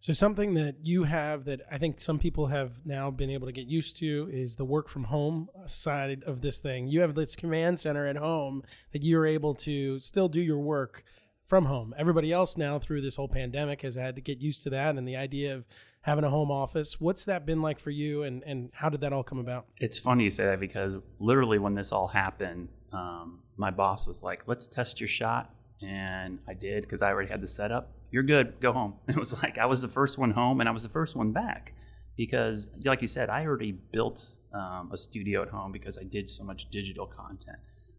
So 0.07 0.13
something 0.13 0.55
that 0.55 0.77
you 0.85 1.03
have 1.03 1.47
that 1.47 1.63
I 1.69 1.79
think 1.79 2.01
some 2.01 2.21
people 2.21 2.47
have 2.47 2.87
now 2.87 3.11
been 3.11 3.29
able 3.29 3.49
to 3.49 3.53
get 3.53 3.67
used 3.67 3.97
to 3.97 4.31
is 4.33 4.55
the 4.55 4.65
work 4.65 4.89
from 4.89 5.03
home 5.03 5.49
side 5.67 6.23
of 6.25 6.43
this 6.43 6.61
thing. 6.61 6.87
You 6.87 7.01
have 7.01 7.17
this 7.17 7.35
command 7.35 7.81
center 7.81 8.07
at 8.07 8.17
home 8.17 8.63
that 8.93 9.03
you're 9.03 9.27
able 9.27 9.53
to 9.55 9.99
still 9.99 10.29
do 10.29 10.41
your 10.41 10.61
work 10.61 11.03
from 11.43 11.65
home. 11.65 11.93
Everybody 11.99 12.31
else 12.31 12.57
now 12.57 12.79
through 12.79 13.01
this 13.01 13.17
whole 13.17 13.27
pandemic 13.27 13.83
has 13.83 13.97
had 13.97 14.15
to 14.15 14.21
get 14.21 14.39
used 14.39 14.63
to 14.63 14.71
that 14.71 14.95
and 14.95 15.09
the 15.09 15.17
idea 15.17 15.57
of 15.57 15.67
having 16.03 16.23
a 16.23 16.31
home 16.31 16.53
office. 16.53 17.01
What's 17.01 17.25
that 17.25 17.45
been 17.45 17.61
like 17.61 17.81
for 17.81 17.91
you 17.91 18.23
and, 18.23 18.45
and 18.45 18.71
how 18.75 18.89
did 18.89 19.01
that 19.01 19.13
all 19.13 19.25
come 19.25 19.41
about? 19.41 19.67
It's 19.79 19.99
funny 19.99 20.23
you 20.23 20.31
say 20.31 20.45
that 20.45 20.61
because 20.61 21.01
literally 21.19 21.59
when 21.59 21.75
this 21.75 21.91
all 21.91 22.07
happened, 22.07 22.69
um, 22.93 23.41
my 23.57 23.73
boss 23.73 24.07
was 24.07 24.23
like, 24.23 24.45
let's 24.47 24.69
test 24.69 25.01
your 25.01 25.09
shot. 25.09 25.53
And 25.83 26.39
I 26.47 26.55
did 26.55 26.85
because 26.85 27.03
I 27.03 27.11
already 27.11 27.29
had 27.29 27.41
the 27.41 27.49
setup 27.49 27.96
you're 28.11 28.23
good, 28.23 28.61
go 28.61 28.73
home. 28.73 28.95
It 29.09 29.17
was 29.17 29.43
like 29.43 29.59
I 29.59 29.67
was 29.67 29.83
the 29.83 29.89
first 29.89 30.19
one 30.19 30.31
home 30.31 30.61
and 30.61 30.69
I 30.69 30.73
was 30.73 30.83
the 30.83 30.89
first 30.89 31.17
one 31.17 31.33
back 31.33 31.75
because, 32.17 32.71
like 32.85 33.03
you 33.03 33.09
said, 33.09 33.29
I 33.31 33.45
already 33.45 33.73
built 33.73 34.35
um, 34.53 34.91
a 34.93 34.97
studio 34.97 35.43
at 35.43 35.49
home 35.49 35.73
because 35.73 35.99
I 35.99 36.05
did 36.05 36.31
so 36.31 36.45
much 36.45 36.71
digital 36.71 37.07
content. 37.07 37.59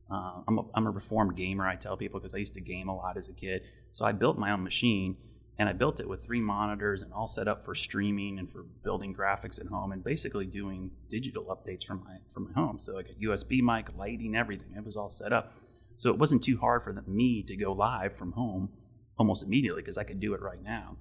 Uh, 0.10 0.42
I'm, 0.48 0.58
a, 0.60 0.64
I'm 0.74 0.88
a 0.88 0.92
reformed 0.92 1.36
gamer, 1.36 1.68
I 1.68 1.76
tell 1.76 1.98
people, 1.98 2.20
because 2.20 2.34
I 2.34 2.38
used 2.38 2.54
to 2.54 2.62
game 2.62 2.88
a 2.88 2.96
lot 2.96 3.18
as 3.18 3.28
a 3.28 3.34
kid. 3.34 3.64
So 3.92 4.06
I 4.06 4.14
built 4.14 4.38
my 4.38 4.52
own 4.52 4.64
machine 4.64 5.18
and 5.60 5.68
I 5.68 5.74
built 5.74 6.00
it 6.00 6.08
with 6.08 6.24
three 6.24 6.40
monitors 6.40 7.02
and 7.02 7.12
all 7.12 7.28
set 7.28 7.48
up 7.48 7.64
for 7.64 7.76
streaming 7.76 8.40
and 8.40 8.50
for 8.50 8.64
building 8.84 9.14
graphics 9.14 9.60
at 9.60 9.68
home 9.68 9.92
and 9.92 10.04
basically 10.04 10.46
doing 10.46 10.92
digital 11.10 11.46
updates 11.46 11.84
from 11.84 12.04
my 12.06 12.18
from 12.30 12.46
my 12.46 12.54
home. 12.54 12.80
So 12.80 12.98
I 12.98 13.02
got 13.02 13.20
USB 13.20 13.62
mic, 13.62 13.98
lighting, 13.98 14.36
everything. 14.36 14.74
It 14.76 14.86
was 14.86 14.96
all 14.96 15.10
set 15.10 15.34
up. 15.34 15.54
So 15.98 16.12
it 16.12 16.20
wasn't 16.20 16.44
too 16.44 16.58
hard 16.58 16.84
for 16.84 16.94
the, 16.94 17.02
me 17.08 17.42
to 17.44 17.56
go 17.56 17.74
live 17.74 18.16
from 18.16 18.34
home 18.34 18.70
almost 19.18 19.44
immediately 19.44 19.82
because 19.82 19.98
I 19.98 20.04
could 20.04 20.20
do 20.20 20.34
it 20.34 20.42
right 20.42 20.62
now. 20.62 20.98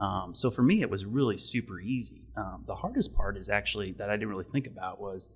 Um, 0.00 0.34
so 0.34 0.50
for 0.50 0.62
me, 0.62 0.82
it 0.82 0.90
was 0.90 1.04
really 1.04 1.38
super 1.38 1.80
easy. 1.80 2.22
Um, 2.36 2.64
the 2.66 2.74
hardest 2.74 3.14
part 3.14 3.36
is 3.36 3.48
actually 3.48 3.92
that 3.92 4.10
I 4.10 4.16
didn't 4.16 4.28
really 4.28 4.44
think 4.44 4.66
about 4.66 5.00
was 5.00 5.28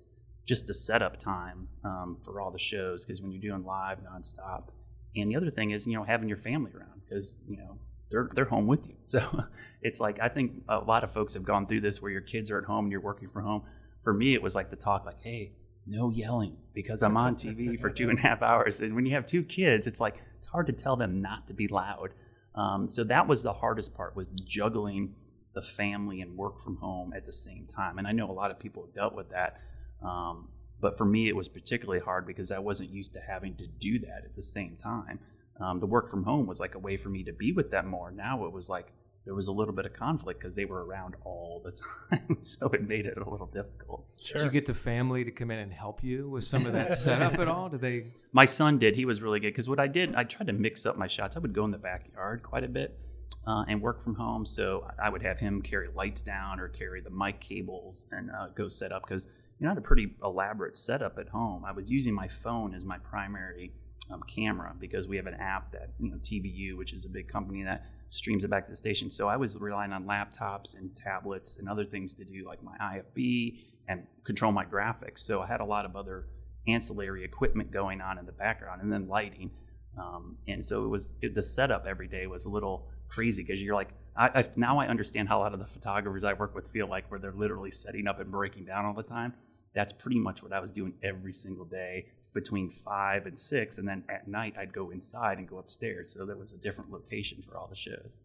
just 0.45 0.67
the 0.67 0.73
setup 0.73 1.17
time 1.17 1.67
um, 1.83 2.17
for 2.23 2.41
all 2.41 2.51
the 2.51 2.59
shows 2.59 3.05
because 3.05 3.21
when 3.21 3.31
you're 3.31 3.41
doing 3.41 3.63
live 3.63 3.99
nonstop, 4.03 4.69
and 5.15 5.29
the 5.31 5.35
other 5.35 5.49
thing 5.49 5.71
is 5.71 5.87
you 5.87 5.93
know 5.93 6.03
having 6.03 6.27
your 6.27 6.37
family 6.37 6.71
around 6.75 7.01
because 7.07 7.37
you 7.47 7.57
know 7.57 7.77
they're 8.09 8.29
they're 8.33 8.45
home 8.45 8.67
with 8.67 8.87
you. 8.87 8.95
So 9.05 9.43
it's 9.81 9.99
like 9.99 10.19
I 10.21 10.27
think 10.27 10.63
a 10.67 10.79
lot 10.79 11.03
of 11.03 11.11
folks 11.11 11.33
have 11.33 11.43
gone 11.43 11.65
through 11.65 11.81
this 11.81 12.01
where 12.01 12.11
your 12.11 12.21
kids 12.21 12.51
are 12.51 12.59
at 12.59 12.65
home 12.65 12.85
and 12.85 12.91
you're 12.91 13.01
working 13.01 13.29
from 13.29 13.43
home. 13.43 13.63
For 14.03 14.13
me, 14.13 14.33
it 14.33 14.41
was 14.41 14.55
like 14.55 14.69
the 14.69 14.75
talk 14.75 15.05
like, 15.05 15.19
hey, 15.21 15.53
no 15.87 16.09
yelling 16.11 16.57
because 16.73 17.01
I'm 17.01 17.17
on 17.17 17.35
TV 17.35 17.79
for 17.79 17.89
two 17.89 18.09
and 18.09 18.19
a 18.19 18.21
half 18.21 18.41
hours. 18.41 18.81
And 18.81 18.95
when 18.95 19.05
you 19.05 19.13
have 19.13 19.25
two 19.25 19.43
kids, 19.43 19.87
it's 19.87 19.99
like 19.99 20.21
it's 20.39 20.47
hard 20.47 20.65
to 20.67 20.73
tell 20.73 20.95
them 20.95 21.21
not 21.21 21.47
to 21.47 21.53
be 21.53 21.67
loud. 21.67 22.13
Um, 22.55 22.87
so 22.87 23.03
that 23.03 23.27
was 23.27 23.43
the 23.43 23.53
hardest 23.53 23.93
part 23.95 24.15
was 24.15 24.27
juggling 24.43 25.13
the 25.53 25.61
family 25.61 26.21
and 26.21 26.37
work 26.37 26.59
from 26.59 26.77
home 26.77 27.13
at 27.13 27.25
the 27.25 27.31
same 27.31 27.67
time. 27.67 27.97
And 27.97 28.07
I 28.07 28.11
know 28.11 28.29
a 28.29 28.33
lot 28.33 28.51
of 28.51 28.59
people 28.59 28.83
have 28.83 28.93
dealt 28.93 29.15
with 29.15 29.29
that. 29.29 29.61
Um, 30.01 30.49
but 30.79 30.97
for 30.97 31.05
me, 31.05 31.27
it 31.27 31.35
was 31.35 31.49
particularly 31.49 31.99
hard 31.99 32.25
because 32.25 32.51
I 32.51 32.59
wasn't 32.59 32.89
used 32.89 33.13
to 33.13 33.19
having 33.19 33.55
to 33.57 33.67
do 33.67 33.99
that 33.99 34.23
at 34.25 34.33
the 34.33 34.43
same 34.43 34.77
time. 34.77 35.19
Um, 35.59 35.79
the 35.79 35.85
work 35.85 36.09
from 36.09 36.23
home 36.23 36.47
was 36.47 36.59
like 36.59 36.75
a 36.75 36.79
way 36.79 36.95
for 36.95 37.09
me 37.09 37.23
to 37.23 37.33
be 37.33 37.51
with 37.51 37.69
them 37.69 37.87
more. 37.87 38.11
Now 38.11 38.45
it 38.45 38.53
was 38.53 38.69
like 38.69 38.93
there 39.25 39.35
was 39.35 39.47
a 39.47 39.51
little 39.51 39.73
bit 39.73 39.85
of 39.85 39.93
conflict 39.93 40.39
because 40.39 40.55
they 40.55 40.65
were 40.65 40.85
around 40.85 41.15
all 41.23 41.61
the 41.63 41.71
time, 42.17 42.41
so 42.41 42.67
it 42.69 42.87
made 42.87 43.05
it 43.05 43.17
a 43.17 43.29
little 43.29 43.47
difficult. 43.47 44.05
Sure. 44.23 44.37
Did 44.37 44.45
you 44.45 44.51
get 44.51 44.65
the 44.65 44.73
family 44.73 45.23
to 45.23 45.31
come 45.31 45.51
in 45.51 45.59
and 45.59 45.71
help 45.71 46.03
you 46.03 46.29
with 46.29 46.45
some 46.45 46.65
of 46.65 46.73
that 46.73 46.91
setup 46.97 47.37
at 47.39 47.47
all? 47.47 47.69
Did 47.69 47.81
they? 47.81 48.13
My 48.31 48.45
son 48.45 48.79
did. 48.79 48.95
He 48.95 49.05
was 49.05 49.21
really 49.21 49.39
good 49.39 49.49
because 49.49 49.69
what 49.69 49.79
I 49.79 49.87
did, 49.87 50.15
I 50.15 50.23
tried 50.23 50.47
to 50.47 50.53
mix 50.53 50.85
up 50.85 50.97
my 50.97 51.07
shots. 51.07 51.35
I 51.35 51.39
would 51.39 51.53
go 51.53 51.65
in 51.65 51.71
the 51.71 51.77
backyard 51.77 52.43
quite 52.43 52.63
a 52.63 52.67
bit 52.67 52.97
uh, 53.45 53.65
and 53.67 53.81
work 53.81 54.01
from 54.01 54.15
home. 54.15 54.45
So 54.45 54.87
I 55.01 55.09
would 55.09 55.23
have 55.23 55.39
him 55.39 55.61
carry 55.61 55.89
lights 55.93 56.21
down 56.21 56.59
or 56.59 56.67
carry 56.67 57.01
the 57.01 57.09
mic 57.09 57.39
cables 57.39 58.05
and 58.11 58.29
uh, 58.31 58.47
go 58.55 58.67
set 58.67 58.91
up 58.91 59.03
because 59.07 59.25
you 59.59 59.65
know 59.65 59.69
I 59.69 59.71
had 59.71 59.77
a 59.77 59.81
pretty 59.81 60.15
elaborate 60.23 60.77
setup 60.77 61.17
at 61.17 61.29
home. 61.29 61.65
I 61.65 61.71
was 61.71 61.91
using 61.91 62.13
my 62.13 62.27
phone 62.27 62.73
as 62.73 62.85
my 62.85 62.97
primary 62.97 63.73
um, 64.11 64.23
camera 64.23 64.73
because 64.77 65.07
we 65.07 65.17
have 65.17 65.27
an 65.27 65.35
app 65.35 65.71
that 65.73 65.91
you 65.99 66.11
know 66.11 66.17
TVU, 66.17 66.77
which 66.77 66.93
is 66.93 67.05
a 67.05 67.09
big 67.09 67.27
company 67.27 67.63
that 67.63 67.85
streams 68.09 68.43
it 68.43 68.49
back 68.49 68.65
to 68.65 68.71
the 68.71 68.75
station. 68.75 69.09
So 69.11 69.27
I 69.27 69.37
was 69.37 69.57
relying 69.57 69.93
on 69.93 70.05
laptops 70.05 70.75
and 70.77 70.95
tablets 70.95 71.57
and 71.57 71.69
other 71.69 71.85
things 71.85 72.13
to 72.15 72.25
do 72.25 72.45
like 72.45 72.63
my 72.63 72.75
IFB 72.77 73.59
and 73.87 74.05
control 74.23 74.51
my 74.51 74.65
graphics. 74.65 75.19
So 75.19 75.41
I 75.41 75.47
had 75.47 75.61
a 75.61 75.65
lot 75.65 75.85
of 75.85 75.95
other 75.95 76.27
ancillary 76.67 77.23
equipment 77.23 77.71
going 77.71 78.01
on 78.01 78.17
in 78.17 78.25
the 78.25 78.31
background 78.31 78.81
and 78.81 78.91
then 78.91 79.07
lighting. 79.07 79.51
Um, 79.97 80.37
and 80.47 80.63
so 80.63 80.85
it 80.85 80.87
was 80.87 81.17
it, 81.21 81.35
the 81.35 81.43
setup 81.43 81.85
every 81.85 82.07
day 82.07 82.27
was 82.27 82.45
a 82.45 82.49
little 82.49 82.87
crazy 83.07 83.43
because 83.43 83.61
you're 83.61 83.75
like 83.75 83.89
I, 84.15 84.27
I, 84.39 84.45
now 84.55 84.79
I 84.79 84.87
understand 84.87 85.27
how 85.27 85.39
a 85.39 85.41
lot 85.41 85.53
of 85.53 85.59
the 85.59 85.65
photographers 85.65 86.23
I 86.23 86.33
work 86.33 86.53
with 86.53 86.67
feel 86.67 86.87
like 86.87 87.09
where 87.09 87.19
they're 87.19 87.31
literally 87.31 87.71
setting 87.71 88.07
up 88.07 88.19
and 88.19 88.29
breaking 88.31 88.65
down 88.65 88.85
all 88.85 88.93
the 88.93 89.03
time. 89.03 89.33
That's 89.73 89.93
pretty 89.93 90.19
much 90.19 90.43
what 90.43 90.51
I 90.51 90.59
was 90.59 90.71
doing 90.71 90.93
every 91.03 91.31
single 91.31 91.65
day 91.65 92.07
between 92.33 92.69
five 92.69 93.25
and 93.25 93.37
six, 93.37 93.77
and 93.77 93.87
then 93.87 94.03
at 94.09 94.27
night 94.27 94.55
I'd 94.57 94.73
go 94.73 94.89
inside 94.89 95.37
and 95.37 95.47
go 95.47 95.57
upstairs. 95.57 96.13
So 96.13 96.25
there 96.25 96.37
was 96.37 96.53
a 96.53 96.57
different 96.57 96.91
location 96.91 97.43
for 97.47 97.57
all 97.57 97.67
the 97.67 97.75
shows. 97.75 98.17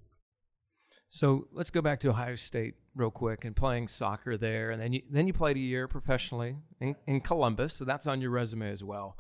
So 1.10 1.46
let's 1.52 1.70
go 1.70 1.80
back 1.80 2.00
to 2.00 2.10
Ohio 2.10 2.36
State 2.36 2.74
real 2.94 3.10
quick 3.10 3.44
and 3.44 3.54
playing 3.54 3.88
soccer 3.88 4.36
there, 4.36 4.70
and 4.70 4.80
then 4.80 4.92
you 4.92 5.02
then 5.10 5.26
you 5.26 5.32
played 5.32 5.56
a 5.56 5.60
year 5.60 5.86
professionally 5.86 6.56
in, 6.80 6.96
in 7.06 7.20
Columbus, 7.20 7.74
so 7.74 7.84
that's 7.84 8.06
on 8.06 8.20
your 8.20 8.30
resume 8.30 8.70
as 8.70 8.82
well. 8.82 9.16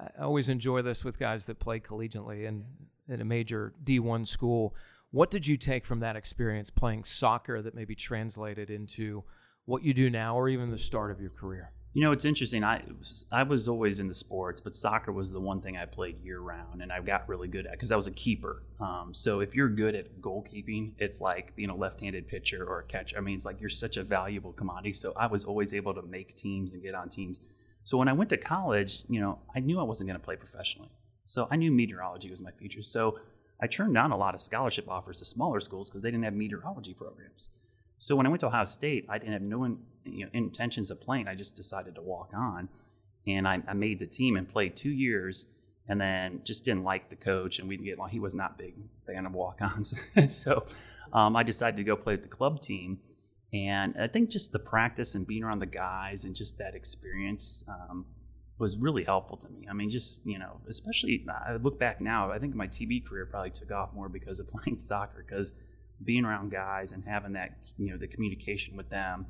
I 0.00 0.22
always 0.22 0.48
enjoy 0.48 0.82
this 0.82 1.04
with 1.04 1.18
guys 1.18 1.46
that 1.46 1.60
play 1.60 1.78
collegiately 1.78 2.48
and 2.48 2.64
in 3.08 3.20
a 3.20 3.24
major 3.24 3.72
D1 3.84 4.26
school. 4.26 4.74
What 5.10 5.30
did 5.30 5.46
you 5.46 5.56
take 5.56 5.84
from 5.84 6.00
that 6.00 6.16
experience 6.16 6.70
playing 6.70 7.04
soccer 7.04 7.60
that 7.62 7.74
maybe 7.74 7.94
translated 7.94 8.70
into 8.70 9.24
what 9.64 9.84
you 9.84 9.92
do 9.92 10.08
now 10.10 10.36
or 10.36 10.48
even 10.48 10.70
the 10.70 10.78
start 10.78 11.10
of 11.10 11.20
your 11.20 11.30
career? 11.30 11.72
You 11.94 12.00
know, 12.00 12.12
it's 12.12 12.24
interesting. 12.24 12.64
I 12.64 12.82
I 13.30 13.42
was 13.42 13.68
always 13.68 14.00
into 14.00 14.14
sports, 14.14 14.62
but 14.62 14.74
soccer 14.74 15.12
was 15.12 15.30
the 15.30 15.40
one 15.40 15.60
thing 15.60 15.76
I 15.76 15.84
played 15.84 16.22
year 16.22 16.40
round, 16.40 16.80
and 16.80 16.90
I 16.90 17.00
got 17.00 17.28
really 17.28 17.48
good 17.48 17.66
at 17.66 17.72
because 17.72 17.92
I 17.92 17.96
was 17.96 18.06
a 18.06 18.12
keeper. 18.12 18.62
Um, 18.80 19.12
so 19.12 19.40
if 19.40 19.54
you're 19.54 19.68
good 19.68 19.94
at 19.94 20.20
goalkeeping, 20.22 20.94
it's 20.96 21.20
like 21.20 21.54
being 21.54 21.68
a 21.68 21.76
left-handed 21.76 22.28
pitcher 22.28 22.64
or 22.64 22.80
a 22.80 22.84
catcher. 22.84 23.18
I 23.18 23.20
mean, 23.20 23.34
it's 23.34 23.44
like 23.44 23.60
you're 23.60 23.68
such 23.68 23.98
a 23.98 24.02
valuable 24.02 24.54
commodity. 24.54 24.94
So 24.94 25.12
I 25.16 25.26
was 25.26 25.44
always 25.44 25.74
able 25.74 25.92
to 25.92 26.02
make 26.02 26.34
teams 26.34 26.72
and 26.72 26.82
get 26.82 26.94
on 26.94 27.10
teams. 27.10 27.40
So 27.84 27.98
when 27.98 28.08
I 28.08 28.14
went 28.14 28.30
to 28.30 28.38
college, 28.38 29.02
you 29.08 29.20
know, 29.20 29.40
I 29.54 29.60
knew 29.60 29.78
I 29.78 29.82
wasn't 29.82 30.08
going 30.08 30.18
to 30.18 30.24
play 30.24 30.36
professionally. 30.36 30.88
So 31.24 31.46
I 31.50 31.56
knew 31.56 31.70
meteorology 31.70 32.30
was 32.30 32.40
my 32.40 32.52
future. 32.52 32.82
So 32.82 33.18
I 33.60 33.66
turned 33.66 33.94
down 33.94 34.12
a 34.12 34.16
lot 34.16 34.34
of 34.34 34.40
scholarship 34.40 34.88
offers 34.88 35.18
to 35.18 35.24
smaller 35.24 35.60
schools 35.60 35.90
because 35.90 36.02
they 36.02 36.10
didn't 36.10 36.24
have 36.24 36.34
meteorology 36.34 36.94
programs. 36.94 37.50
So 38.02 38.16
when 38.16 38.26
I 38.26 38.30
went 38.30 38.40
to 38.40 38.48
Ohio 38.48 38.64
State, 38.64 39.06
I 39.08 39.16
didn't 39.18 39.34
have 39.34 39.42
no 39.42 39.62
in, 39.62 39.78
you 40.04 40.24
know, 40.24 40.30
intentions 40.32 40.90
of 40.90 41.00
playing. 41.00 41.28
I 41.28 41.36
just 41.36 41.54
decided 41.54 41.94
to 41.94 42.02
walk 42.02 42.32
on, 42.34 42.68
and 43.28 43.46
I, 43.46 43.62
I, 43.68 43.74
made 43.74 44.00
the 44.00 44.08
team 44.08 44.34
and 44.34 44.48
played 44.48 44.74
two 44.74 44.90
years, 44.90 45.46
and 45.86 46.00
then 46.00 46.40
just 46.42 46.64
didn't 46.64 46.82
like 46.82 47.10
the 47.10 47.14
coach, 47.14 47.60
and 47.60 47.68
we 47.68 47.76
didn't 47.76 47.86
get 47.86 47.98
along. 47.98 48.08
He 48.08 48.18
was 48.18 48.34
not 48.34 48.58
big 48.58 48.74
fan 49.06 49.24
of 49.24 49.34
walk-ons, 49.34 49.94
so 50.34 50.66
um, 51.12 51.36
I 51.36 51.44
decided 51.44 51.76
to 51.76 51.84
go 51.84 51.94
play 51.94 52.14
with 52.14 52.22
the 52.22 52.28
club 52.28 52.60
team. 52.60 52.98
And 53.52 53.94
I 53.96 54.08
think 54.08 54.30
just 54.30 54.50
the 54.50 54.58
practice 54.58 55.14
and 55.14 55.24
being 55.24 55.44
around 55.44 55.60
the 55.60 55.66
guys 55.66 56.24
and 56.24 56.34
just 56.34 56.58
that 56.58 56.74
experience 56.74 57.62
um, 57.68 58.04
was 58.58 58.76
really 58.78 59.04
helpful 59.04 59.36
to 59.36 59.48
me. 59.48 59.68
I 59.70 59.74
mean, 59.74 59.90
just, 59.90 60.26
you 60.26 60.40
know, 60.40 60.60
especially 60.68 61.24
I 61.46 61.54
look 61.54 61.78
back 61.78 62.00
now, 62.00 62.32
I 62.32 62.40
think 62.40 62.56
my 62.56 62.66
TV 62.66 63.06
career 63.06 63.26
probably 63.26 63.50
took 63.50 63.70
off 63.70 63.92
more 63.94 64.08
because 64.08 64.40
of 64.40 64.48
playing 64.54 64.78
soccer, 64.78 65.24
because 65.24 65.54
being 66.04 66.24
around 66.24 66.50
guys 66.50 66.92
and 66.92 67.04
having 67.04 67.32
that, 67.32 67.52
you 67.78 67.90
know, 67.90 67.96
the 67.96 68.06
communication 68.06 68.76
with 68.76 68.88
them. 68.88 69.26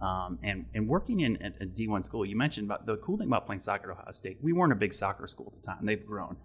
Um, 0.00 0.38
and 0.42 0.66
and 0.74 0.86
working 0.86 1.20
in 1.20 1.38
a, 1.42 1.64
a 1.64 1.66
D1 1.66 2.04
school, 2.04 2.26
you 2.26 2.36
mentioned 2.36 2.66
about 2.66 2.84
the 2.84 2.96
cool 2.98 3.16
thing 3.16 3.28
about 3.28 3.46
playing 3.46 3.60
soccer 3.60 3.90
at 3.90 3.98
Ohio 3.98 4.12
State. 4.12 4.38
We 4.42 4.52
weren't 4.52 4.72
a 4.72 4.76
big 4.76 4.92
soccer 4.92 5.26
school 5.26 5.52
at 5.54 5.62
the 5.62 5.66
time; 5.66 5.86
they've 5.86 6.04
grown, 6.04 6.36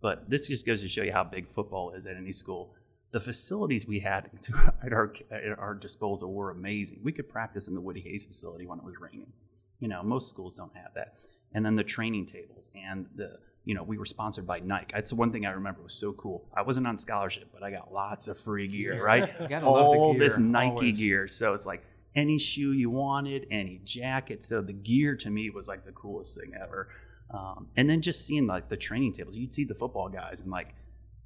but 0.00 0.30
this 0.30 0.46
just 0.46 0.64
goes 0.64 0.80
to 0.82 0.88
show 0.88 1.02
you 1.02 1.12
how 1.12 1.24
big 1.24 1.48
football 1.48 1.90
is 1.90 2.06
at 2.06 2.16
any 2.16 2.30
school. 2.30 2.74
The 3.10 3.18
facilities 3.18 3.84
we 3.84 3.98
had 3.98 4.30
at 4.84 4.92
our 4.92 5.12
at 5.32 5.58
our 5.58 5.74
disposal 5.74 6.32
were 6.32 6.50
amazing. 6.50 7.00
We 7.02 7.10
could 7.10 7.28
practice 7.28 7.66
in 7.66 7.74
the 7.74 7.80
Woody 7.80 8.00
Hayes 8.00 8.24
facility 8.24 8.66
when 8.66 8.78
it 8.78 8.84
was 8.84 8.94
raining. 9.00 9.32
You 9.80 9.88
know, 9.88 10.04
most 10.04 10.28
schools 10.28 10.56
don't 10.56 10.74
have 10.76 10.94
that. 10.94 11.18
And 11.52 11.66
then 11.66 11.74
the 11.74 11.82
training 11.82 12.26
tables 12.26 12.70
and 12.76 13.06
the 13.16 13.38
you 13.64 13.74
know, 13.74 13.82
we 13.82 13.98
were 13.98 14.06
sponsored 14.06 14.46
by 14.46 14.60
Nike. 14.60 14.92
That's 14.94 15.10
the 15.10 15.16
one 15.16 15.32
thing 15.32 15.46
I 15.46 15.50
remember 15.50 15.82
was 15.82 15.94
so 15.94 16.12
cool. 16.12 16.48
I 16.56 16.62
wasn't 16.62 16.86
on 16.86 16.96
scholarship, 16.96 17.50
but 17.52 17.62
I 17.62 17.70
got 17.70 17.92
lots 17.92 18.26
of 18.28 18.38
free 18.38 18.68
gear, 18.68 19.02
right? 19.04 19.28
All 19.62 20.14
this 20.14 20.38
Nike 20.38 20.70
always. 20.70 20.98
gear. 20.98 21.28
So 21.28 21.52
it's 21.52 21.66
like 21.66 21.84
any 22.14 22.38
shoe 22.38 22.72
you 22.72 22.90
wanted, 22.90 23.46
any 23.50 23.80
jacket. 23.84 24.42
So 24.42 24.62
the 24.62 24.72
gear 24.72 25.14
to 25.16 25.30
me 25.30 25.50
was 25.50 25.68
like 25.68 25.84
the 25.84 25.92
coolest 25.92 26.40
thing 26.40 26.52
ever. 26.60 26.88
Um, 27.32 27.68
and 27.76 27.88
then 27.88 28.00
just 28.00 28.26
seeing 28.26 28.46
like 28.46 28.68
the 28.68 28.76
training 28.76 29.12
tables, 29.12 29.36
you'd 29.36 29.54
see 29.54 29.64
the 29.64 29.74
football 29.74 30.08
guys 30.08 30.40
and 30.40 30.50
like 30.50 30.74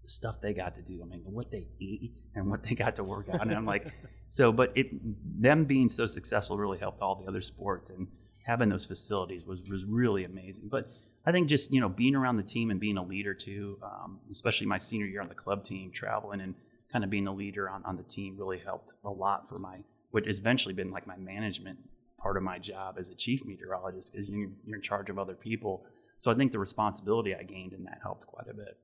the 0.03 0.11
stuff 0.11 0.41
they 0.41 0.53
got 0.53 0.75
to 0.75 0.83
do. 0.83 1.01
I 1.03 1.07
mean, 1.07 1.23
what 1.25 1.51
they 1.51 1.69
eat 1.79 2.19
and 2.35 2.51
what 2.51 2.63
they 2.63 2.75
got 2.75 2.97
to 2.97 3.05
work 3.05 3.29
out. 3.33 3.41
And 3.41 3.53
I'm 3.53 3.65
like, 3.65 3.87
so, 4.29 4.53
but 4.53 4.73
it 4.77 4.89
them 5.41 5.65
being 5.65 5.89
so 5.89 6.07
successful 6.07 6.59
really 6.59 6.79
helped 6.79 7.01
all 7.01 7.15
the 7.15 7.27
other 7.27 7.41
sports 7.41 7.91
and 7.91 8.09
having 8.45 8.69
those 8.69 8.85
facilities 8.85 9.47
was 9.47 9.63
was 9.63 9.85
really 9.85 10.25
amazing. 10.25 10.69
But 10.69 10.91
I 11.27 11.33
think 11.33 11.49
just 11.49 11.73
you 11.73 11.81
know 11.81 11.89
being 11.89 12.15
around 12.15 12.37
the 12.37 12.43
team 12.43 12.71
and 12.71 12.79
being 12.79 12.99
a 12.99 13.03
leader 13.03 13.35
too, 13.35 13.79
um, 13.83 14.21
especially 14.31 14.67
my 14.67 14.79
senior 14.79 15.07
year 15.07 15.21
on 15.21 15.29
the 15.29 15.35
club 15.35 15.65
team, 15.65 15.91
traveling 15.91 16.41
and 16.41 16.55
kind 16.93 17.05
of 17.05 17.11
being 17.11 17.27
a 17.27 17.33
leader 17.33 17.69
on, 17.69 17.85
on 17.85 17.97
the 17.97 18.03
team 18.03 18.37
really 18.39 18.59
helped 18.59 18.95
a 19.05 19.11
lot 19.11 19.49
for 19.49 19.59
my 19.59 19.79
what 20.11 20.27
has 20.27 20.39
eventually 20.39 20.75
been 20.75 20.91
like 20.91 21.07
my 21.07 21.17
management 21.17 21.79
part 22.25 22.37
of 22.37 22.43
my 22.43 22.59
job 22.59 22.97
as 22.99 23.11
a 23.11 23.15
chief 23.15 23.45
meteorologist 23.45 24.13
because 24.13 24.31
you're, 24.31 24.49
you're 24.65 24.77
in 24.77 24.83
charge 24.83 25.11
of 25.11 25.19
other 25.19 25.35
people. 25.35 25.85
So 26.19 26.31
I 26.31 26.35
think 26.35 26.53
the 26.53 26.59
responsibility 26.59 27.35
I 27.35 27.43
gained 27.43 27.73
in 27.73 27.85
that 27.85 27.99
helped 28.03 28.27
quite 28.27 28.47
a 28.49 28.55
bit. 28.55 28.79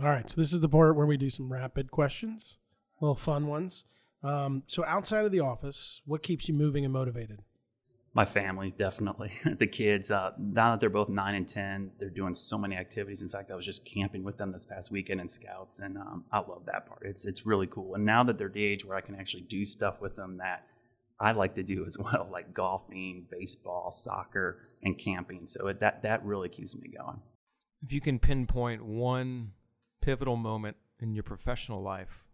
All 0.00 0.08
right, 0.08 0.28
so 0.28 0.40
this 0.40 0.52
is 0.52 0.60
the 0.60 0.68
part 0.68 0.96
where 0.96 1.06
we 1.06 1.16
do 1.16 1.30
some 1.30 1.52
rapid 1.52 1.90
questions, 1.90 2.58
little 3.00 3.14
fun 3.14 3.46
ones. 3.46 3.84
Um, 4.22 4.62
so 4.66 4.84
outside 4.84 5.24
of 5.24 5.32
the 5.32 5.40
office, 5.40 6.02
what 6.04 6.22
keeps 6.22 6.48
you 6.48 6.54
moving 6.54 6.84
and 6.84 6.92
motivated? 6.92 7.40
My 8.14 8.26
family, 8.26 8.74
definitely. 8.76 9.32
the 9.58 9.66
kids, 9.66 10.10
uh, 10.10 10.32
now 10.38 10.72
that 10.72 10.80
they're 10.80 10.90
both 10.90 11.08
nine 11.08 11.34
and 11.34 11.48
10, 11.48 11.92
they're 11.98 12.10
doing 12.10 12.34
so 12.34 12.58
many 12.58 12.76
activities. 12.76 13.22
In 13.22 13.30
fact, 13.30 13.50
I 13.50 13.54
was 13.54 13.64
just 13.64 13.86
camping 13.86 14.22
with 14.22 14.36
them 14.36 14.52
this 14.52 14.66
past 14.66 14.90
weekend 14.90 15.20
in 15.20 15.28
Scouts, 15.28 15.80
and 15.80 15.96
um, 15.96 16.24
I 16.30 16.38
love 16.38 16.66
that 16.66 16.86
part. 16.86 17.02
It's, 17.06 17.24
it's 17.24 17.46
really 17.46 17.66
cool. 17.66 17.94
And 17.94 18.04
now 18.04 18.22
that 18.24 18.36
they're 18.36 18.50
the 18.50 18.64
age 18.64 18.84
where 18.84 18.96
I 18.96 19.00
can 19.00 19.14
actually 19.14 19.44
do 19.44 19.64
stuff 19.64 20.02
with 20.02 20.14
them 20.14 20.36
that 20.38 20.66
I 21.18 21.32
like 21.32 21.54
to 21.54 21.62
do 21.62 21.84
as 21.86 21.96
well, 21.98 22.28
like 22.30 22.52
golfing, 22.52 23.26
baseball, 23.30 23.90
soccer, 23.90 24.58
and 24.82 24.98
camping. 24.98 25.46
So 25.46 25.68
it, 25.68 25.80
that, 25.80 26.02
that 26.02 26.22
really 26.24 26.50
keeps 26.50 26.76
me 26.76 26.90
going. 26.94 27.20
If 27.82 27.92
you 27.92 28.00
can 28.02 28.18
pinpoint 28.18 28.84
one 28.84 29.52
pivotal 30.02 30.36
moment 30.36 30.76
in 31.00 31.14
your 31.14 31.22
professional 31.22 31.82
life, 31.82 32.24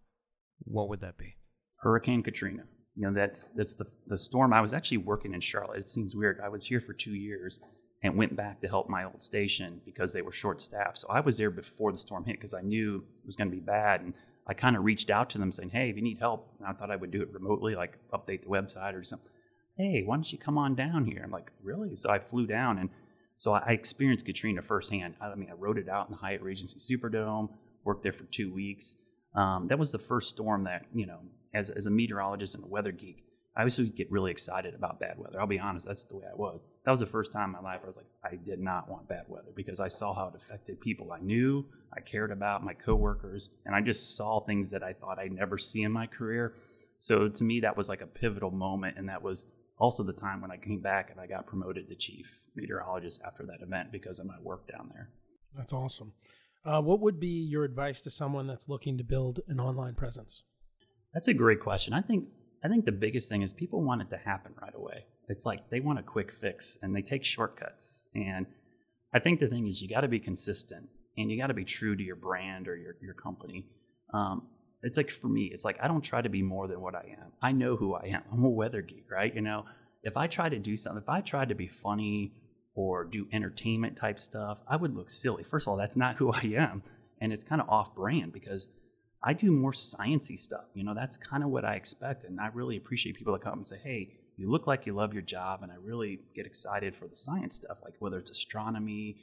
what 0.59 0.89
would 0.89 1.01
that 1.01 1.17
be? 1.17 1.37
Hurricane 1.77 2.25
Katrina. 2.25 2.65
You 2.99 3.07
know, 3.07 3.13
that's 3.13 3.49
that's 3.51 3.77
the 3.77 3.87
the 4.09 4.19
storm. 4.19 4.53
I 4.53 4.61
was 4.61 4.73
actually 4.73 4.97
working 4.99 5.33
in 5.33 5.41
Charlotte. 5.41 5.79
It 5.79 5.89
seems 5.89 6.17
weird. 6.17 6.41
I 6.43 6.49
was 6.49 6.65
here 6.65 6.81
for 6.81 6.93
two 6.93 7.15
years 7.15 7.61
and 8.03 8.17
went 8.17 8.35
back 8.35 8.61
to 8.61 8.69
help 8.69 8.89
my 8.89 9.05
old 9.05 9.23
station 9.23 9.81
because 9.85 10.13
they 10.13 10.23
were 10.23 10.33
short 10.33 10.61
staffed. 10.61 10.99
So 10.99 11.09
I 11.09 11.21
was 11.21 11.37
there 11.37 11.51
before 11.51 11.93
the 11.93 11.99
storm 11.99 12.25
hit 12.25 12.37
because 12.37 12.55
I 12.55 12.61
knew 12.61 12.97
it 12.97 13.27
was 13.27 13.37
going 13.37 13.51
to 13.51 13.57
be 13.57 13.63
bad. 13.63 14.01
And 14.01 14.15
I 14.49 14.55
kind 14.55 14.77
of 14.77 14.83
reached 14.83 15.11
out 15.11 15.31
to 15.31 15.39
them 15.39 15.53
saying, 15.53 15.71
"Hey, 15.71 15.91
if 15.91 15.97
you 15.97 16.03
need 16.03 16.19
help," 16.19 16.53
and 16.59 16.67
I 16.67 16.73
thought 16.73 16.91
I 16.91 16.97
would 16.97 17.13
do 17.13 17.23
it 17.23 17.33
remotely, 17.33 17.77
like 17.77 17.99
update 18.13 18.43
the 18.43 18.49
website 18.49 18.95
or 18.95 19.05
something. 19.05 19.31
Hey, 19.77 20.03
why 20.05 20.17
don't 20.17 20.33
you 20.33 20.39
come 20.39 20.59
on 20.59 20.75
down 20.75 21.05
here? 21.05 21.23
I'm 21.23 21.31
like, 21.31 21.53
really? 21.63 21.95
So 21.95 22.11
I 22.11 22.19
flew 22.19 22.49
down 22.49 22.79
and 22.79 22.91
so 23.37 23.53
I 23.53 23.69
experienced 23.69 24.27
Katrina 24.27 24.61
firsthand. 24.63 25.15
I 25.21 25.37
mean, 25.37 25.49
I 25.49 25.55
wrote 25.55 25.79
it 25.79 25.89
out 25.89 26.09
in 26.09 26.13
the 26.13 26.19
Hyatt 26.19 26.43
Regency 26.43 26.81
Superdome. 26.81 27.49
Worked 27.85 28.03
there 28.03 28.13
for 28.13 28.25
two 28.25 28.53
weeks. 28.53 28.97
Um, 29.37 29.69
that 29.69 29.79
was 29.79 29.93
the 29.93 29.99
first 30.01 30.31
storm 30.31 30.65
that 30.65 30.87
you 30.93 31.07
know, 31.07 31.21
as 31.55 31.71
as 31.71 31.87
a 31.87 31.91
meteorologist 31.91 32.55
and 32.55 32.65
a 32.65 32.67
weather 32.67 32.93
geek, 32.93 33.25
I 33.59 33.65
used 33.65 33.77
to 33.77 33.89
get 33.89 34.11
really 34.11 34.31
excited 34.31 34.75
about 34.75 35.01
bad 35.01 35.19
weather. 35.19 35.41
I'll 35.41 35.47
be 35.49 35.59
honest, 35.59 35.87
that's 35.89 36.05
the 36.05 36.17
way 36.17 36.27
I 36.31 36.37
was. 36.37 36.65
That 36.85 36.93
was 36.93 37.01
the 37.01 37.07
first 37.07 37.33
time 37.33 37.47
in 37.47 37.53
my 37.53 37.61
life 37.61 37.81
I 37.83 37.87
was 37.87 37.97
like, 37.97 38.07
I 38.23 38.37
did 38.37 38.61
not 38.61 38.89
want 38.89 39.09
bad 39.09 39.25
weather 39.27 39.51
because 39.55 39.81
I 39.81 39.89
saw 39.89 40.15
how 40.15 40.29
it 40.29 40.37
affected 40.37 40.81
people 40.81 41.13
I 41.13 41.19
knew, 41.19 41.67
I 41.93 42.01
cared 42.01 42.31
about, 42.31 42.65
my 42.65 42.73
coworkers, 42.73 43.51
and 43.67 43.75
I 43.75 43.81
just 43.81 44.17
saw 44.17 44.39
things 44.39 44.71
that 44.71 44.85
I 44.85 44.93
thought 44.93 45.19
I'd 45.19 45.33
never 45.33 45.59
see 45.59 45.83
in 45.83 45.91
my 45.91 46.07
career. 46.07 46.55
So 46.99 47.29
to 47.29 47.45
me, 47.45 47.59
that 47.61 47.77
was 47.77 47.89
like 47.89 48.01
a 48.01 48.07
pivotal 48.07 48.53
moment, 48.53 48.97
and 48.97 49.09
that 49.09 49.23
was 49.23 49.47
also 49.77 50.05
the 50.05 50.13
time 50.13 50.41
when 50.41 50.53
I 50.53 50.57
came 50.57 50.81
back 50.81 51.11
and 51.11 51.21
I 51.21 51.27
got 51.27 51.47
promoted 51.47 51.89
to 51.89 51.97
chief 51.97 52.41
meteorologist 52.55 53.23
after 53.27 53.45
that 53.47 53.61
event 53.61 53.91
because 53.91 54.21
of 54.21 54.27
my 54.27 54.39
work 54.41 54.69
down 54.71 54.91
there. 54.93 55.11
That's 55.57 55.73
awesome. 55.73 56.13
Uh, 56.65 56.81
what 56.83 57.01
would 57.01 57.19
be 57.19 57.45
your 57.45 57.65
advice 57.65 58.03
to 58.03 58.11
someone 58.11 58.47
that's 58.47 58.69
looking 58.69 58.99
to 58.99 59.05
build 59.05 59.41
an 59.49 59.59
online 59.59 59.95
presence? 59.95 60.43
That's 61.15 61.29
a 61.29 61.35
great 61.35 61.61
question. 61.61 61.95
I 61.95 62.01
think 62.01 62.27
I 62.65 62.69
think 62.69 62.85
the 62.85 62.93
biggest 62.93 63.29
thing 63.29 63.43
is 63.43 63.53
people 63.53 63.83
want 63.83 64.03
it 64.03 64.11
to 64.11 64.17
happen 64.17 64.53
right 64.61 64.75
away. 64.75 65.05
It's 65.29 65.47
like 65.47 65.71
they 65.71 65.81
want 65.81 65.99
a 65.99 66.03
quick 66.03 66.33
fix 66.33 66.79
and 66.83 66.95
they 66.95 67.03
take 67.03 67.25
shortcuts. 67.25 68.09
And 68.15 68.47
I 69.13 69.19
think 69.19 69.41
the 69.41 69.47
thing 69.47 69.67
is 69.67 69.81
you 69.81 69.89
got 69.89 70.01
to 70.01 70.09
be 70.09 70.19
consistent 70.19 70.89
and 71.17 71.31
you 71.31 71.39
got 71.39 71.49
to 71.49 71.55
be 71.55 71.65
true 71.65 71.97
to 71.97 72.03
your 72.03 72.17
brand 72.17 72.69
or 72.69 72.77
your 72.77 72.97
your 73.01 73.15
company. 73.15 73.67
Um, 74.13 74.49
it's 74.83 74.97
like 74.97 75.11
for 75.11 75.29
me, 75.29 75.51
it's 75.53 75.65
like 75.65 75.79
I 75.83 75.89
don't 75.89 76.03
try 76.03 76.23
to 76.23 76.29
be 76.29 76.43
more 76.43 76.69
than 76.69 76.81
what 76.81 76.95
I 76.95 77.17
am. 77.21 77.33
I 77.43 77.53
know 77.53 77.77
who 77.77 77.95
I 77.95 78.07
am. 78.07 78.23
I'm 78.33 78.45
a 78.45 78.51
weather 78.51 78.83
geek, 78.83 79.11
right? 79.11 79.35
You 79.35 79.43
know, 79.43 79.65
if 80.03 80.17
I 80.17 80.27
try 80.27 80.49
to 80.49 80.59
do 80.59 80.77
something, 80.77 81.03
if 81.03 81.09
I 81.09 81.21
tried 81.21 81.49
to 81.49 81.55
be 81.55 81.69
funny 81.69 82.33
or 82.75 83.05
do 83.05 83.27
entertainment 83.33 83.97
type 83.97 84.21
stuff, 84.21 84.59
I 84.69 84.77
would 84.77 84.95
look 84.95 85.11
silly. 85.11 85.43
First 85.43 85.67
of 85.67 85.73
all, 85.73 85.77
that's 85.77 85.97
not 85.97 86.17
who 86.17 86.33
I 86.33 86.53
am. 86.57 86.83
And 87.21 87.33
it's 87.33 87.45
kind 87.45 87.61
of 87.61 87.69
off 87.69 87.95
brand 87.95 88.33
because 88.33 88.69
I 89.23 89.33
do 89.33 89.53
more 89.53 89.73
sciency 89.73 90.39
stuff. 90.39 90.67
You 90.75 90.85
know, 90.85 90.95
that's 90.95 91.17
kind 91.17 91.43
of 91.43 91.51
what 91.51 91.65
I 91.65 91.75
expect. 91.75 92.25
And 92.25 92.41
I 92.41 92.49
really 92.53 92.77
appreciate 92.77 93.17
people 93.17 93.33
that 93.33 93.43
come 93.43 93.55
and 93.55 93.67
say, 93.67 93.79
hey, 93.83 94.15
you 94.37 94.51
look 94.51 94.67
like 94.67 94.87
you 94.87 94.93
love 94.93 95.13
your 95.13 95.23
job. 95.23 95.63
And 95.63 95.73
I 95.73 95.77
really 95.83 96.21
get 96.35 96.47
excited 96.47 96.95
for 96.95 97.09
the 97.09 97.17
science 97.17 97.57
stuff, 97.57 97.79
like 97.83 97.95
whether 97.99 98.19
it's 98.19 98.31
astronomy 98.31 99.17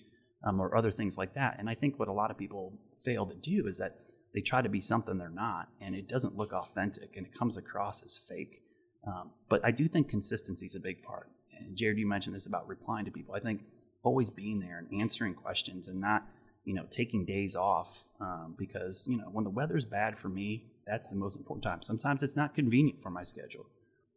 um, 0.43 0.59
or 0.59 0.75
other 0.75 0.91
things 0.91 1.17
like 1.17 1.33
that. 1.35 1.55
And 1.59 1.69
I 1.69 1.75
think 1.75 1.97
what 1.97 2.09
a 2.09 2.13
lot 2.13 2.31
of 2.31 2.37
people 2.37 2.73
fail 2.95 3.25
to 3.25 3.35
do 3.35 3.67
is 3.67 3.77
that 3.77 3.99
they 4.33 4.41
try 4.41 4.61
to 4.61 4.67
be 4.67 4.81
something 4.81 5.17
they're 5.17 5.29
not, 5.29 5.69
and 5.79 5.95
it 5.95 6.09
doesn't 6.09 6.35
look 6.35 6.51
authentic 6.51 7.15
and 7.15 7.25
it 7.25 7.33
comes 7.33 7.55
across 7.55 8.03
as 8.03 8.17
fake. 8.17 8.61
Um, 9.07 9.31
but 9.47 9.61
I 9.63 9.71
do 9.71 9.87
think 9.87 10.09
consistency 10.09 10.65
is 10.65 10.75
a 10.75 10.79
big 10.79 11.03
part 11.03 11.29
and 11.59 11.75
Jared, 11.75 11.97
you 11.97 12.07
mentioned 12.07 12.35
this 12.35 12.45
about 12.45 12.67
replying 12.67 13.05
to 13.05 13.11
people. 13.11 13.35
I 13.35 13.39
think 13.39 13.63
always 14.03 14.29
being 14.29 14.59
there 14.59 14.77
and 14.77 15.01
answering 15.01 15.33
questions 15.33 15.87
and 15.87 15.99
not, 15.99 16.23
you 16.65 16.73
know, 16.73 16.85
taking 16.89 17.25
days 17.25 17.55
off 17.55 18.03
um, 18.19 18.55
because 18.57 19.07
you 19.07 19.17
know 19.17 19.25
when 19.31 19.43
the 19.43 19.49
weather's 19.49 19.85
bad 19.85 20.17
for 20.17 20.29
me, 20.29 20.65
that's 20.85 21.09
the 21.09 21.15
most 21.15 21.37
important 21.37 21.63
time. 21.63 21.81
Sometimes 21.81 22.23
it's 22.23 22.35
not 22.35 22.53
convenient 22.53 23.01
for 23.01 23.09
my 23.09 23.23
schedule, 23.23 23.65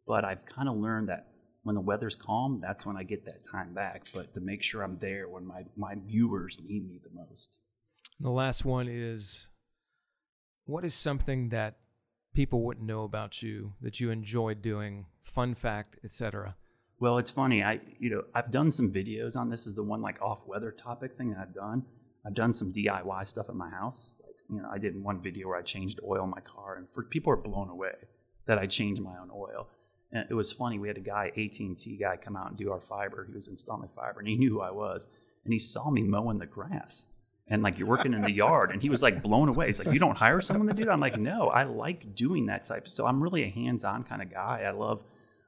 but 0.07 0.25
I've 0.25 0.45
kind 0.45 0.67
of 0.67 0.75
learned 0.75 1.09
that 1.09 1.27
when 1.63 1.75
the 1.75 1.81
weather's 1.81 2.15
calm, 2.15 2.59
that's 2.61 2.85
when 2.85 2.97
I 2.97 3.03
get 3.03 3.25
that 3.25 3.43
time 3.49 3.73
back. 3.73 4.07
But 4.13 4.33
to 4.33 4.41
make 4.41 4.63
sure 4.63 4.81
I'm 4.81 4.97
there 4.97 5.29
when 5.29 5.45
my 5.45 5.63
my 5.77 5.95
viewers 5.95 6.59
need 6.63 6.87
me 6.87 6.99
the 7.03 7.11
most. 7.13 7.57
The 8.19 8.29
last 8.29 8.65
one 8.65 8.87
is, 8.89 9.47
what 10.65 10.83
is 10.83 10.93
something 10.93 11.49
that 11.49 11.77
people 12.33 12.61
wouldn't 12.61 12.85
know 12.85 13.03
about 13.03 13.41
you 13.41 13.73
that 13.81 13.99
you 13.99 14.11
enjoy 14.11 14.53
doing, 14.53 15.05
fun 15.21 15.55
fact, 15.55 15.97
etc. 16.03 16.55
Well, 16.99 17.17
it's 17.17 17.31
funny. 17.31 17.63
I 17.63 17.79
you 17.99 18.09
know 18.09 18.23
I've 18.33 18.51
done 18.51 18.71
some 18.71 18.91
videos 18.91 19.37
on 19.37 19.49
this. 19.49 19.67
Is 19.67 19.75
the 19.75 19.83
one 19.83 20.01
like 20.01 20.21
off 20.21 20.47
weather 20.47 20.71
topic 20.71 21.17
thing 21.17 21.31
that 21.31 21.39
I've 21.39 21.53
done. 21.53 21.85
I've 22.25 22.33
done 22.33 22.53
some 22.53 22.71
DIY 22.71 23.27
stuff 23.27 23.49
at 23.49 23.55
my 23.55 23.69
house. 23.69 24.15
Like 24.23 24.35
you 24.49 24.61
know, 24.61 24.69
I 24.71 24.77
did 24.77 25.01
one 25.01 25.21
video 25.21 25.47
where 25.47 25.57
I 25.57 25.61
changed 25.61 25.99
oil 26.05 26.23
in 26.23 26.29
my 26.29 26.41
car, 26.41 26.75
and 26.75 26.89
for 26.89 27.03
people 27.03 27.31
are 27.31 27.37
blown 27.37 27.69
away 27.69 27.95
that 28.45 28.57
I 28.57 28.65
changed 28.65 29.01
my 29.01 29.17
own 29.17 29.29
oil. 29.33 29.67
And 30.11 30.25
it 30.29 30.33
was 30.33 30.51
funny. 30.51 30.79
We 30.79 30.87
had 30.87 30.97
a 30.97 31.01
guy, 31.01 31.27
AT&T 31.37 31.97
guy, 31.99 32.17
come 32.17 32.35
out 32.35 32.49
and 32.49 32.57
do 32.57 32.71
our 32.71 32.81
fiber. 32.81 33.25
He 33.25 33.33
was 33.33 33.47
installing 33.47 33.89
fiber, 33.89 34.19
and 34.19 34.27
he 34.27 34.35
knew 34.39 34.49
who 34.49 34.61
I 34.61 34.71
was, 34.71 35.07
and 35.43 35.53
he 35.53 35.59
saw 35.59 35.89
me 35.89 36.01
mowing 36.01 36.39
the 36.39 36.45
grass. 36.45 37.07
And 37.51 37.63
like 37.63 37.79
you're 37.79 37.87
working 37.87 38.13
in 38.13 38.21
the 38.21 38.31
yard, 38.31 38.71
and 38.71 38.81
he 38.81 38.89
was 38.89 39.01
like 39.01 39.23
blown 39.23 39.49
away. 39.49 39.67
He's 39.67 39.83
like, 39.83 39.91
"You 39.91 39.99
don't 39.99 40.17
hire 40.17 40.39
someone 40.39 40.67
to 40.67 40.73
do 40.73 40.85
that?" 40.85 40.91
I'm 40.91 40.99
like, 40.99 41.17
"No, 41.17 41.47
I 41.47 41.63
like 41.63 42.13
doing 42.13 42.45
that 42.45 42.63
type." 42.63 42.87
So 42.87 43.07
I'm 43.07 43.23
really 43.23 43.43
a 43.43 43.49
hands-on 43.49 44.03
kind 44.03 44.21
of 44.21 44.31
guy. 44.31 44.63
I 44.67 44.71
love 44.71 45.03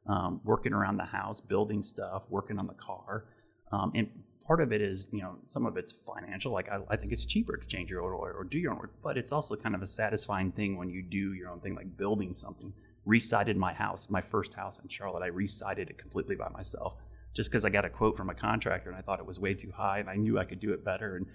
um, 0.07 0.41
working 0.43 0.73
around 0.73 0.97
the 0.97 1.05
house, 1.05 1.39
building 1.41 1.83
stuff, 1.83 2.23
working 2.29 2.57
on 2.57 2.65
the 2.65 2.73
car. 2.73 3.25
Um, 3.71 3.91
and 3.93 4.09
part 4.51 4.59
of 4.59 4.73
it 4.73 4.81
is, 4.81 5.07
you 5.13 5.21
know, 5.21 5.37
some 5.45 5.65
of 5.65 5.77
it's 5.77 5.93
financial. 5.93 6.51
Like 6.51 6.67
I, 6.69 6.79
I 6.89 6.97
think 6.97 7.13
it's 7.13 7.25
cheaper 7.25 7.55
to 7.55 7.65
change 7.67 7.89
your 7.89 8.03
own 8.03 8.11
oil 8.11 8.33
or 8.37 8.43
do 8.43 8.59
your 8.59 8.73
own 8.73 8.79
work, 8.79 8.91
but 9.01 9.17
it's 9.17 9.31
also 9.31 9.55
kind 9.55 9.73
of 9.73 9.81
a 9.81 9.87
satisfying 9.87 10.51
thing 10.51 10.75
when 10.75 10.89
you 10.89 11.01
do 11.01 11.31
your 11.31 11.49
own 11.49 11.61
thing, 11.61 11.73
like 11.73 11.95
building 11.95 12.33
something. 12.33 12.73
Resided 13.05 13.55
my 13.55 13.71
house, 13.71 14.09
my 14.09 14.19
first 14.19 14.53
house 14.53 14.79
in 14.79 14.89
Charlotte. 14.89 15.23
I 15.23 15.27
resided 15.27 15.89
it 15.89 15.97
completely 15.97 16.35
by 16.35 16.49
myself, 16.49 16.95
just 17.33 17.49
because 17.49 17.63
I 17.63 17.69
got 17.69 17.85
a 17.85 17.89
quote 17.89 18.17
from 18.17 18.29
a 18.29 18.33
contractor 18.33 18.89
and 18.89 18.97
I 18.99 19.01
thought 19.01 19.19
it 19.19 19.25
was 19.25 19.39
way 19.39 19.53
too 19.53 19.71
high, 19.71 19.99
and 19.99 20.09
I 20.09 20.15
knew 20.17 20.37
I 20.37 20.43
could 20.43 20.59
do 20.59 20.73
it 20.73 20.83
better, 20.83 21.15
and 21.15 21.27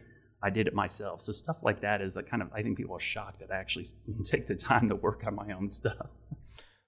I 0.43 0.51
did 0.51 0.67
it 0.67 0.75
myself. 0.75 1.23
So 1.23 1.33
stuff 1.33 1.63
like 1.63 1.81
that 1.81 2.03
is 2.03 2.19
a 2.19 2.23
kind 2.23 2.43
of 2.43 2.51
I 2.53 2.61
think 2.61 2.77
people 2.77 2.97
are 2.97 3.01
shocked 3.01 3.41
that 3.41 3.51
I 3.51 3.57
actually 3.57 3.87
take 4.25 4.47
the 4.47 4.57
time 4.57 4.91
to 4.91 4.95
work 4.95 5.25
on 5.27 5.35
my 5.35 5.55
own 5.55 5.71
stuff. 5.71 6.11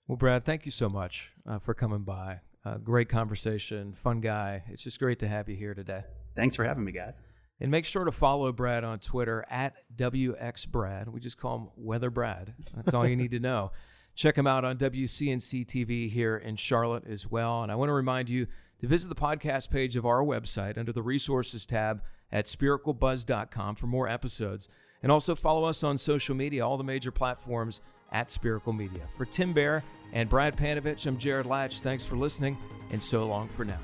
Well, 0.06 0.16
Brad, 0.18 0.44
thank 0.44 0.66
you 0.66 0.72
so 0.72 0.90
much 0.90 1.32
uh, 1.48 1.58
for 1.58 1.72
coming 1.72 2.02
by. 2.02 2.40
Uh, 2.64 2.76
great 2.78 3.08
conversation, 3.08 3.92
fun 3.94 4.20
guy. 4.20 4.62
It's 4.68 4.82
just 4.82 4.98
great 4.98 5.18
to 5.20 5.28
have 5.28 5.48
you 5.48 5.56
here 5.56 5.74
today. 5.74 6.02
Thanks 6.34 6.56
for 6.56 6.64
having 6.64 6.84
me, 6.84 6.92
guys. 6.92 7.22
And 7.60 7.70
make 7.70 7.84
sure 7.84 8.04
to 8.04 8.12
follow 8.12 8.52
Brad 8.52 8.84
on 8.84 8.98
Twitter 9.00 9.44
at 9.50 9.74
WXBrad. 9.96 11.08
We 11.08 11.20
just 11.20 11.38
call 11.38 11.58
him 11.58 11.68
Weather 11.76 12.10
Brad. 12.10 12.54
That's 12.76 12.94
all 12.94 13.06
you 13.06 13.16
need 13.16 13.32
to 13.32 13.40
know. 13.40 13.72
Check 14.14 14.36
him 14.36 14.46
out 14.46 14.64
on 14.64 14.76
WCNC 14.76 15.66
TV 15.66 16.10
here 16.10 16.36
in 16.36 16.56
Charlotte 16.56 17.04
as 17.08 17.30
well. 17.30 17.62
And 17.62 17.70
I 17.70 17.76
want 17.76 17.88
to 17.88 17.92
remind 17.92 18.28
you 18.28 18.46
to 18.80 18.86
visit 18.86 19.08
the 19.08 19.14
podcast 19.14 19.70
page 19.70 19.96
of 19.96 20.04
our 20.04 20.22
website 20.22 20.76
under 20.76 20.92
the 20.92 21.02
resources 21.02 21.64
tab 21.66 22.02
at 22.32 22.46
spiraclebuzz.com 22.46 23.76
for 23.76 23.86
more 23.86 24.08
episodes. 24.08 24.68
And 25.02 25.12
also 25.12 25.34
follow 25.34 25.64
us 25.64 25.84
on 25.84 25.98
social 25.98 26.34
media, 26.34 26.66
all 26.66 26.76
the 26.76 26.84
major 26.84 27.12
platforms 27.12 27.80
at 28.10 28.30
Spiracle 28.30 28.72
Media. 28.72 29.02
For 29.16 29.24
Tim 29.24 29.52
Bear 29.52 29.84
and 30.12 30.28
Brad 30.28 30.56
Panovich, 30.56 31.06
I'm 31.06 31.18
Jared 31.18 31.46
Latch. 31.46 31.80
Thanks 31.80 32.04
for 32.04 32.16
listening, 32.16 32.56
and 32.90 33.02
so 33.02 33.24
long 33.24 33.48
for 33.48 33.64
now. 33.64 33.80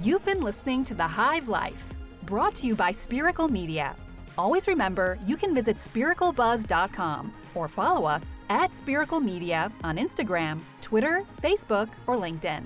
You've 0.00 0.24
been 0.24 0.40
listening 0.40 0.84
to 0.86 0.94
The 0.94 1.06
Hive 1.06 1.48
Life, 1.48 1.94
brought 2.24 2.54
to 2.56 2.66
you 2.66 2.74
by 2.74 2.90
Spiracle 2.90 3.48
Media. 3.48 3.94
Always 4.36 4.66
remember, 4.66 5.18
you 5.24 5.36
can 5.36 5.54
visit 5.54 5.76
spiraclebuzz.com 5.76 7.32
or 7.54 7.68
follow 7.68 8.04
us 8.04 8.34
at 8.48 8.74
Spiracle 8.74 9.20
Media 9.20 9.70
on 9.84 9.96
Instagram, 9.96 10.60
Twitter, 10.80 11.24
Facebook, 11.40 11.88
or 12.06 12.16
LinkedIn. 12.16 12.64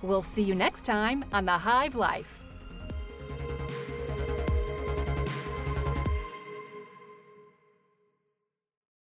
We'll 0.00 0.22
see 0.22 0.42
you 0.42 0.54
next 0.54 0.84
time 0.84 1.24
on 1.32 1.44
The 1.44 1.52
Hive 1.52 1.94
Life. 1.94 2.41